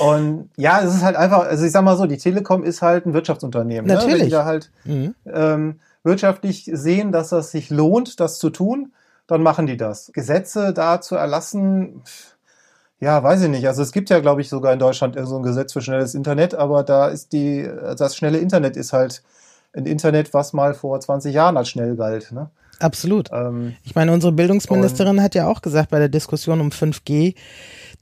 und 0.00 0.50
ja, 0.56 0.82
es 0.82 0.94
ist 0.94 1.02
halt 1.02 1.16
einfach, 1.16 1.46
also 1.46 1.64
ich 1.64 1.72
sag 1.72 1.84
mal 1.84 1.96
so, 1.96 2.06
die 2.06 2.18
Telekom 2.18 2.64
ist 2.64 2.82
halt 2.82 3.06
ein 3.06 3.14
Wirtschaftsunternehmen. 3.14 3.86
Natürlich. 3.86 4.14
Ne? 4.14 4.18
Wenn 4.18 4.26
die 4.26 4.30
da 4.30 4.44
halt 4.44 4.70
mhm. 4.84 5.14
ähm, 5.26 5.80
wirtschaftlich 6.02 6.68
sehen, 6.72 7.12
dass 7.12 7.28
das 7.28 7.52
sich 7.52 7.70
lohnt, 7.70 8.20
das 8.20 8.38
zu 8.38 8.50
tun, 8.50 8.92
dann 9.26 9.42
machen 9.42 9.66
die 9.66 9.76
das. 9.76 10.10
Gesetze 10.12 10.72
da 10.72 11.00
zu 11.00 11.14
erlassen, 11.14 12.02
ja, 12.98 13.22
weiß 13.22 13.42
ich 13.42 13.48
nicht. 13.48 13.66
Also 13.66 13.82
es 13.82 13.92
gibt 13.92 14.10
ja, 14.10 14.20
glaube 14.20 14.40
ich, 14.40 14.48
sogar 14.48 14.72
in 14.72 14.78
Deutschland 14.78 15.16
so 15.22 15.36
ein 15.36 15.42
Gesetz 15.42 15.72
für 15.72 15.80
schnelles 15.80 16.14
Internet, 16.14 16.54
aber 16.54 16.82
da 16.82 17.08
ist 17.08 17.32
die, 17.32 17.68
das 17.96 18.16
schnelle 18.16 18.38
Internet 18.38 18.76
ist 18.76 18.92
halt 18.92 19.22
ein 19.74 19.86
Internet, 19.86 20.34
was 20.34 20.52
mal 20.52 20.74
vor 20.74 21.00
20 21.00 21.34
Jahren 21.34 21.56
als 21.56 21.68
schnell 21.68 21.96
galt. 21.96 22.32
Ne? 22.32 22.50
Absolut. 22.78 23.30
Ähm, 23.32 23.76
ich 23.84 23.94
meine, 23.94 24.12
unsere 24.12 24.32
Bildungsministerin 24.32 25.22
hat 25.22 25.34
ja 25.34 25.48
auch 25.48 25.62
gesagt 25.62 25.90
bei 25.90 25.98
der 25.98 26.08
Diskussion 26.08 26.60
um 26.60 26.70
5G, 26.70 27.34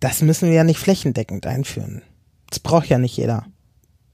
das 0.00 0.22
müssen 0.22 0.48
wir 0.48 0.54
ja 0.54 0.64
nicht 0.64 0.78
flächendeckend 0.78 1.46
einführen. 1.46 2.02
Das 2.48 2.60
braucht 2.60 2.88
ja 2.88 2.98
nicht 2.98 3.16
jeder 3.16 3.44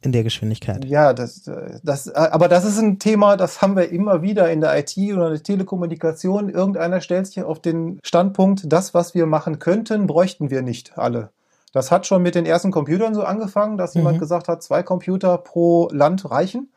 in 0.03 0.13
der 0.13 0.25
Geschwindigkeit. 0.25 0.85
Ja, 0.85 1.13
das, 1.13 1.51
das, 1.83 2.09
aber 2.09 2.49
das 2.49 2.65
ist 2.65 2.79
ein 2.79 2.99
Thema, 2.99 3.37
das 3.37 3.61
haben 3.61 3.77
wir 3.77 3.91
immer 3.91 4.23
wieder 4.23 4.51
in 4.51 4.61
der 4.61 4.79
IT 4.79 4.97
oder 5.13 5.31
der 5.31 5.43
Telekommunikation. 5.43 6.49
Irgendeiner 6.49 7.01
stellt 7.01 7.27
sich 7.27 7.43
auf 7.43 7.61
den 7.61 7.99
Standpunkt, 8.05 8.63
das, 8.67 8.95
was 8.95 9.15
wir 9.15 9.27
machen 9.27 9.59
könnten, 9.59 10.07
bräuchten 10.07 10.51
wir 10.51 10.63
nicht 10.63 10.97
alle. 10.99 11.31
Das 11.73 11.91
hat 11.91 12.07
schon 12.07 12.23
mit 12.23 12.35
den 12.35 12.47
ersten 12.47 12.71
Computern 12.71 13.15
so 13.15 13.23
angefangen, 13.23 13.77
dass 13.79 13.95
mhm. 13.95 14.01
jemand 14.01 14.19
gesagt 14.21 14.49
hat, 14.49 14.63
zwei 14.63 14.83
Computer 14.83 15.39
pro 15.39 15.89
Land 15.93 16.31
reichen. 16.31 16.71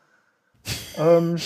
Ähm, 0.98 1.36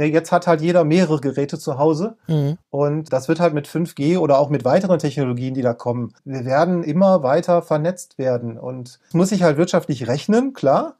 Ne, 0.00 0.06
jetzt 0.06 0.32
hat 0.32 0.46
halt 0.46 0.62
jeder 0.62 0.84
mehrere 0.84 1.20
Geräte 1.20 1.58
zu 1.58 1.78
Hause 1.78 2.16
mhm. 2.26 2.56
und 2.70 3.12
das 3.12 3.28
wird 3.28 3.38
halt 3.38 3.52
mit 3.52 3.68
5G 3.68 4.18
oder 4.18 4.38
auch 4.38 4.48
mit 4.48 4.64
weiteren 4.64 4.98
Technologien, 4.98 5.52
die 5.52 5.60
da 5.60 5.74
kommen. 5.74 6.14
Wir 6.24 6.46
werden 6.46 6.82
immer 6.82 7.22
weiter 7.22 7.60
vernetzt 7.60 8.16
werden 8.16 8.56
und 8.56 8.98
muss 9.12 9.28
sich 9.28 9.42
halt 9.42 9.58
wirtschaftlich 9.58 10.06
rechnen, 10.06 10.54
klar. 10.54 10.94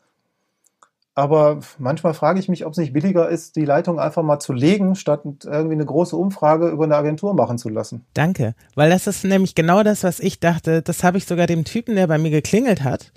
Aber 1.14 1.60
manchmal 1.78 2.12
frage 2.12 2.40
ich 2.40 2.50
mich, 2.50 2.66
ob 2.66 2.72
es 2.72 2.78
nicht 2.78 2.92
billiger 2.92 3.28
ist, 3.28 3.56
die 3.56 3.64
Leitung 3.64 3.98
einfach 3.98 4.22
mal 4.22 4.38
zu 4.38 4.52
legen, 4.52 4.94
statt 4.94 5.22
irgendwie 5.44 5.74
eine 5.74 5.86
große 5.86 6.14
Umfrage 6.14 6.68
über 6.68 6.84
eine 6.84 6.96
Agentur 6.96 7.32
machen 7.32 7.56
zu 7.56 7.70
lassen. 7.70 8.04
Danke, 8.12 8.54
weil 8.74 8.90
das 8.90 9.06
ist 9.06 9.24
nämlich 9.24 9.54
genau 9.54 9.82
das, 9.82 10.04
was 10.04 10.20
ich 10.20 10.40
dachte. 10.40 10.82
Das 10.82 11.04
habe 11.04 11.16
ich 11.16 11.26
sogar 11.26 11.46
dem 11.46 11.64
Typen, 11.64 11.96
der 11.96 12.06
bei 12.06 12.18
mir 12.18 12.30
geklingelt 12.30 12.84
hat, 12.84 13.12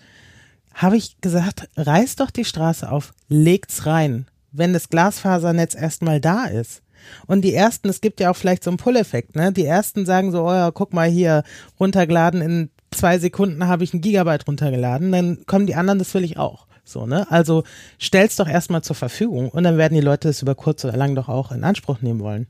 habe 0.73 0.97
ich 0.97 1.21
gesagt, 1.21 1.69
reiß 1.77 2.15
doch 2.17 2.31
die 2.31 2.45
Straße 2.45 2.89
auf, 2.89 3.13
legt's 3.27 3.85
rein 3.85 4.27
wenn 4.53 4.71
das 4.71 4.87
Glasfasernetz 4.87 5.75
erstmal 5.75 6.21
da 6.21 6.45
ist. 6.45 6.81
Und 7.27 7.41
die 7.41 7.53
ersten, 7.53 7.89
es 7.89 7.99
gibt 7.99 8.21
ja 8.21 8.31
auch 8.31 8.35
vielleicht 8.35 8.63
so 8.63 8.69
einen 8.69 8.77
Pull-Effekt, 8.77 9.35
ne? 9.35 9.51
Die 9.51 9.65
ersten 9.65 10.05
sagen 10.05 10.31
so, 10.31 10.45
oh 10.45 10.53
ja, 10.53 10.71
guck 10.71 10.93
mal 10.93 11.09
hier, 11.09 11.43
runtergeladen, 11.77 12.41
in 12.41 12.69
zwei 12.91 13.19
Sekunden 13.19 13.67
habe 13.67 13.83
ich 13.83 13.93
ein 13.93 13.99
Gigabyte 13.99 14.47
runtergeladen, 14.47 15.11
dann 15.11 15.45
kommen 15.45 15.67
die 15.67 15.75
anderen, 15.75 15.99
das 15.99 16.13
will 16.13 16.23
ich 16.23 16.37
auch. 16.37 16.67
So, 16.85 17.05
ne? 17.05 17.29
Also 17.29 17.63
stell's 17.97 18.37
doch 18.37 18.47
erstmal 18.47 18.83
zur 18.83 18.95
Verfügung 18.95 19.49
und 19.49 19.63
dann 19.63 19.77
werden 19.77 19.95
die 19.95 20.01
Leute 20.01 20.29
es 20.29 20.41
über 20.41 20.55
kurz 20.55 20.85
oder 20.85 20.95
lang 20.95 21.15
doch 21.15 21.27
auch 21.27 21.51
in 21.51 21.63
Anspruch 21.65 22.01
nehmen 22.01 22.21
wollen. 22.21 22.47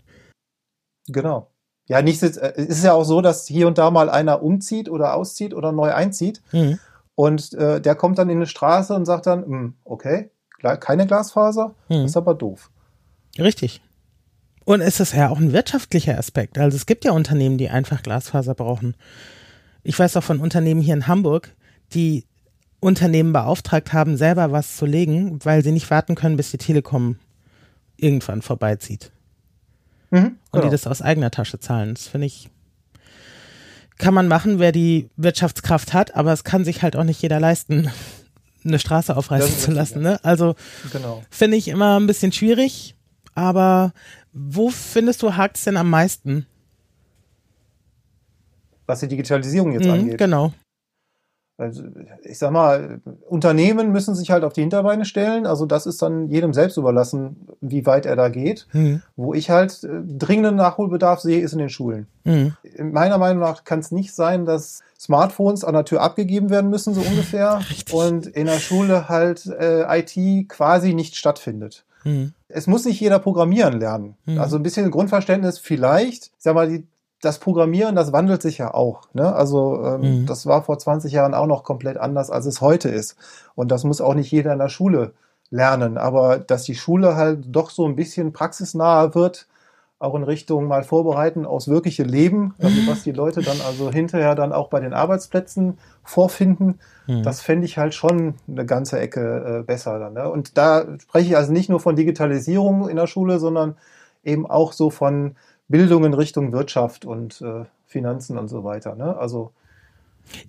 Genau. 1.07 1.49
Ja, 1.87 2.01
nicht, 2.01 2.21
es 2.21 2.37
ist 2.37 2.83
ja 2.83 2.93
auch 2.93 3.03
so, 3.03 3.21
dass 3.21 3.47
hier 3.47 3.67
und 3.67 3.77
da 3.77 3.91
mal 3.91 4.09
einer 4.09 4.41
umzieht 4.41 4.87
oder 4.87 5.15
auszieht 5.15 5.53
oder 5.53 5.71
neu 5.71 5.93
einzieht. 5.93 6.41
Mhm. 6.51 6.79
Und 7.15 7.53
äh, 7.53 7.79
der 7.79 7.95
kommt 7.95 8.17
dann 8.17 8.29
in 8.29 8.37
eine 8.37 8.47
Straße 8.47 8.93
und 8.93 9.05
sagt 9.05 9.27
dann, 9.27 9.45
hm, 9.45 9.73
okay, 9.83 10.31
keine 10.79 11.05
Glasfaser, 11.05 11.75
hm. 11.87 12.05
ist 12.05 12.17
aber 12.17 12.33
doof. 12.33 12.71
Richtig. 13.37 13.81
Und 14.65 14.81
es 14.81 14.99
ist 14.99 15.13
ja 15.13 15.29
auch 15.29 15.39
ein 15.39 15.51
wirtschaftlicher 15.51 16.17
Aspekt. 16.17 16.57
Also 16.57 16.77
es 16.77 16.85
gibt 16.85 17.03
ja 17.03 17.11
Unternehmen, 17.11 17.57
die 17.57 17.69
einfach 17.69 18.01
Glasfaser 18.01 18.55
brauchen. 18.55 18.95
Ich 19.83 19.99
weiß 19.99 20.15
auch 20.15 20.23
von 20.23 20.39
Unternehmen 20.39 20.79
hier 20.79 20.93
in 20.93 21.07
Hamburg, 21.07 21.53
die 21.93 22.25
Unternehmen 22.79 23.33
beauftragt 23.33 23.93
haben, 23.93 24.17
selber 24.17 24.51
was 24.51 24.77
zu 24.77 24.85
legen, 24.85 25.39
weil 25.43 25.63
sie 25.63 25.71
nicht 25.71 25.89
warten 25.91 26.15
können, 26.15 26.37
bis 26.37 26.51
die 26.51 26.57
Telekom 26.57 27.17
irgendwann 27.97 28.41
vorbeizieht. 28.41 29.11
Mhm, 30.11 30.19
genau. 30.19 30.37
Und 30.51 30.63
die 30.65 30.69
das 30.69 30.87
aus 30.87 31.01
eigener 31.01 31.31
Tasche 31.31 31.59
zahlen. 31.59 31.93
Das 31.93 32.07
finde 32.07 32.27
ich, 32.27 32.49
kann 33.97 34.13
man 34.13 34.27
machen, 34.27 34.59
wer 34.59 34.71
die 34.71 35.09
Wirtschaftskraft 35.15 35.93
hat, 35.93 36.15
aber 36.15 36.33
es 36.33 36.43
kann 36.43 36.65
sich 36.65 36.81
halt 36.81 36.95
auch 36.95 37.03
nicht 37.03 37.21
jeder 37.21 37.39
leisten 37.39 37.89
eine 38.65 38.79
Straße 38.79 39.15
aufreißen 39.15 39.57
zu 39.57 39.71
lassen. 39.71 40.01
Ne? 40.01 40.19
Also 40.23 40.55
genau. 40.91 41.23
finde 41.29 41.57
ich 41.57 41.67
immer 41.67 41.99
ein 41.99 42.07
bisschen 42.07 42.31
schwierig, 42.31 42.95
aber 43.35 43.93
wo 44.31 44.69
findest 44.69 45.21
du 45.21 45.35
hakt 45.35 45.57
es 45.57 45.63
denn 45.63 45.77
am 45.77 45.89
meisten? 45.89 46.47
was 48.85 48.99
die 48.99 49.07
Digitalisierung 49.07 49.73
jetzt 49.73 49.85
mhm, 49.85 49.91
angeht. 49.91 50.17
Genau. 50.17 50.53
Also 51.57 51.83
ich 52.23 52.39
sag 52.39 52.51
mal, 52.51 52.99
Unternehmen 53.29 53.91
müssen 53.91 54.15
sich 54.15 54.31
halt 54.31 54.43
auf 54.43 54.53
die 54.53 54.61
Hinterbeine 54.61 55.05
stellen. 55.05 55.45
Also 55.45 55.67
das 55.67 55.85
ist 55.85 56.01
dann 56.01 56.27
jedem 56.29 56.51
selbst 56.51 56.77
überlassen, 56.77 57.47
wie 57.61 57.85
weit 57.85 58.07
er 58.07 58.15
da 58.15 58.29
geht. 58.29 58.67
Mhm. 58.73 59.03
Wo 59.15 59.35
ich 59.35 59.51
halt 59.51 59.83
äh, 59.83 60.01
dringenden 60.03 60.55
Nachholbedarf 60.55 61.19
sehe, 61.19 61.41
ist 61.41 61.53
in 61.53 61.59
den 61.59 61.69
Schulen. 61.69 62.07
Mhm. 62.23 62.53
Meiner 62.79 63.19
Meinung 63.19 63.41
nach 63.41 63.63
kann 63.65 63.79
es 63.79 63.91
nicht 63.91 64.15
sein, 64.15 64.45
dass 64.45 64.81
Smartphones 64.99 65.63
an 65.63 65.75
der 65.75 65.85
Tür 65.85 66.01
abgegeben 66.01 66.49
werden 66.49 66.71
müssen, 66.71 66.95
so 66.95 67.01
ungefähr. 67.07 67.59
Richtig. 67.69 67.93
Und 67.93 68.25
in 68.25 68.47
der 68.47 68.59
Schule 68.59 69.07
halt 69.07 69.45
äh, 69.45 69.99
IT 69.99 70.49
quasi 70.49 70.95
nicht 70.95 71.15
stattfindet. 71.15 71.85
Mhm. 72.03 72.33
Es 72.47 72.65
muss 72.67 72.85
nicht 72.85 72.99
jeder 72.99 73.19
programmieren 73.19 73.79
lernen. 73.79 74.15
Mhm. 74.25 74.39
Also 74.39 74.57
ein 74.57 74.63
bisschen 74.63 74.89
Grundverständnis 74.89 75.59
vielleicht. 75.59 76.25
Ich 76.25 76.31
sag 76.39 76.55
mal, 76.55 76.67
die 76.67 76.87
das 77.23 77.39
Programmieren, 77.39 77.95
das 77.95 78.11
wandelt 78.11 78.41
sich 78.41 78.57
ja 78.57 78.73
auch. 78.73 79.07
Ne? 79.13 79.33
Also 79.33 79.81
ähm, 79.81 80.21
mhm. 80.21 80.25
das 80.25 80.45
war 80.45 80.63
vor 80.63 80.77
20 80.77 81.13
Jahren 81.13 81.33
auch 81.33 81.47
noch 81.47 81.63
komplett 81.63 81.97
anders, 81.97 82.29
als 82.29 82.45
es 82.45 82.59
heute 82.59 82.89
ist. 82.89 83.15
Und 83.55 83.71
das 83.71 83.85
muss 83.85 84.01
auch 84.01 84.13
nicht 84.13 84.29
jeder 84.29 84.51
in 84.51 84.59
der 84.59 84.67
Schule 84.67 85.13
lernen. 85.49 85.97
Aber 85.97 86.37
dass 86.37 86.63
die 86.63 86.75
Schule 86.75 87.15
halt 87.15 87.45
doch 87.47 87.69
so 87.69 87.87
ein 87.87 87.95
bisschen 87.95 88.33
praxisnaher 88.33 89.15
wird, 89.15 89.47
auch 89.99 90.15
in 90.15 90.23
Richtung 90.23 90.67
mal 90.67 90.83
vorbereiten 90.83 91.45
aufs 91.45 91.69
wirkliche 91.69 92.03
Leben, 92.03 92.55
also 92.59 92.75
was 92.87 93.03
die 93.03 93.13
Leute 93.13 93.41
dann 93.41 93.61
also 93.65 93.89
hinterher 93.89 94.35
dann 94.35 94.51
auch 94.51 94.67
bei 94.67 94.81
den 94.81 94.93
Arbeitsplätzen 94.93 95.77
vorfinden, 96.03 96.79
mhm. 97.07 97.23
das 97.23 97.39
fände 97.39 97.65
ich 97.65 97.77
halt 97.77 97.93
schon 97.93 98.33
eine 98.49 98.65
ganze 98.65 98.99
Ecke 98.99 99.59
äh, 99.61 99.63
besser 99.63 99.99
dann. 99.99 100.13
Ne? 100.13 100.29
Und 100.29 100.57
da 100.57 100.85
spreche 100.99 101.29
ich 101.29 101.37
also 101.37 101.53
nicht 101.53 101.69
nur 101.69 101.79
von 101.79 101.95
Digitalisierung 101.95 102.89
in 102.89 102.97
der 102.97 103.07
Schule, 103.07 103.39
sondern 103.39 103.77
eben 104.25 104.45
auch 104.45 104.73
so 104.73 104.89
von 104.89 105.35
Bildung 105.67 106.05
in 106.05 106.13
Richtung 106.13 106.51
Wirtschaft 106.51 107.05
und 107.05 107.41
äh, 107.41 107.65
Finanzen 107.85 108.37
und 108.37 108.47
so 108.47 108.63
weiter. 108.63 108.95
Ne? 108.95 109.15
Also 109.17 109.51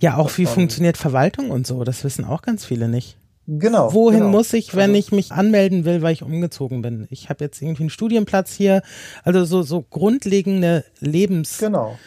ja, 0.00 0.16
auch 0.16 0.36
wie 0.38 0.46
funktioniert 0.46 0.96
Verwaltung 0.96 1.50
und 1.50 1.66
so, 1.66 1.84
das 1.84 2.04
wissen 2.04 2.24
auch 2.24 2.42
ganz 2.42 2.64
viele 2.64 2.88
nicht. 2.88 3.16
Genau. 3.46 3.92
Wohin 3.92 4.20
genau. 4.20 4.30
muss 4.30 4.52
ich, 4.54 4.74
wenn 4.74 4.90
also, 4.90 4.98
ich 4.98 5.12
mich 5.12 5.32
anmelden 5.32 5.84
will, 5.84 6.00
weil 6.00 6.14
ich 6.14 6.22
umgezogen 6.22 6.80
bin? 6.80 7.06
Ich 7.10 7.28
habe 7.28 7.44
jetzt 7.44 7.60
irgendwie 7.60 7.82
einen 7.82 7.90
Studienplatz 7.90 8.54
hier, 8.54 8.82
also 9.22 9.44
so 9.44 9.62
so 9.62 9.82
grundlegende 9.82 10.84
Lebensaufgaben, 11.00 12.00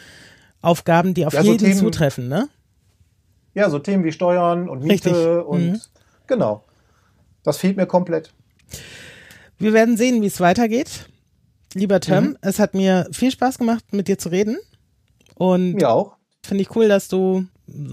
genau. 0.62 1.14
die 1.14 1.26
auf 1.26 1.34
ja, 1.34 1.42
jeden 1.42 1.58
Themen, 1.58 1.78
zutreffen, 1.78 2.26
ne? 2.28 2.48
Ja, 3.54 3.70
so 3.70 3.78
Themen 3.78 4.02
wie 4.04 4.10
Steuern 4.12 4.68
und 4.68 4.82
Miete 4.82 5.10
Richtig. 5.10 5.46
und 5.46 5.72
mhm. 5.72 5.80
genau. 6.26 6.64
Das 7.44 7.58
fehlt 7.58 7.76
mir 7.76 7.86
komplett. 7.86 8.32
Wir 9.58 9.72
werden 9.72 9.96
sehen, 9.96 10.22
wie 10.22 10.26
es 10.26 10.40
weitergeht. 10.40 11.08
Lieber 11.78 12.00
Tim, 12.00 12.24
mhm. 12.24 12.36
es 12.40 12.58
hat 12.58 12.74
mir 12.74 13.06
viel 13.12 13.30
Spaß 13.30 13.58
gemacht, 13.58 13.84
mit 13.92 14.08
dir 14.08 14.18
zu 14.18 14.30
reden. 14.30 14.58
Und 15.34 15.74
mir 15.74 15.90
auch. 15.90 16.16
Finde 16.44 16.62
ich 16.62 16.74
cool, 16.74 16.88
dass 16.88 17.08
du 17.08 17.46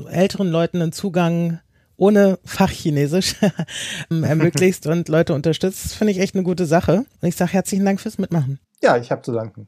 älteren 0.09 0.49
Leuten 0.49 0.81
einen 0.81 0.91
Zugang 0.91 1.59
ohne 1.97 2.39
Fachchinesisch 2.43 3.35
ermöglicht 4.09 4.87
und 4.87 5.07
Leute 5.07 5.33
unterstützt. 5.33 5.85
Das 5.85 5.93
finde 5.93 6.11
ich 6.11 6.19
echt 6.19 6.35
eine 6.35 6.43
gute 6.43 6.65
Sache. 6.65 7.05
Und 7.21 7.27
ich 7.27 7.35
sage 7.35 7.53
herzlichen 7.53 7.85
Dank 7.85 8.01
fürs 8.01 8.17
Mitmachen. 8.17 8.59
Ja, 8.81 8.97
ich 8.97 9.11
habe 9.11 9.21
zu 9.21 9.31
danken. 9.31 9.67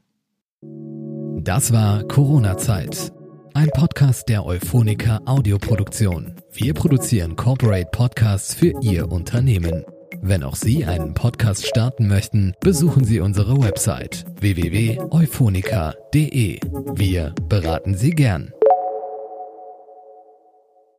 Das 1.42 1.72
war 1.72 2.02
Corona-Zeit. 2.04 3.12
Ein 3.54 3.70
Podcast 3.70 4.28
der 4.28 4.44
Euphonica 4.44 5.20
Audioproduktion. 5.24 6.34
Wir 6.52 6.74
produzieren 6.74 7.36
Corporate 7.36 7.88
Podcasts 7.90 8.54
für 8.54 8.72
Ihr 8.82 9.10
Unternehmen. 9.10 9.84
Wenn 10.20 10.42
auch 10.42 10.56
Sie 10.56 10.84
einen 10.84 11.14
Podcast 11.14 11.64
starten 11.66 12.08
möchten, 12.08 12.54
besuchen 12.60 13.04
Sie 13.04 13.20
unsere 13.20 13.62
Website 13.62 14.26
www.euphonica.de. 14.40 16.60
Wir 16.94 17.34
beraten 17.48 17.96
Sie 17.96 18.10
gern. 18.10 18.52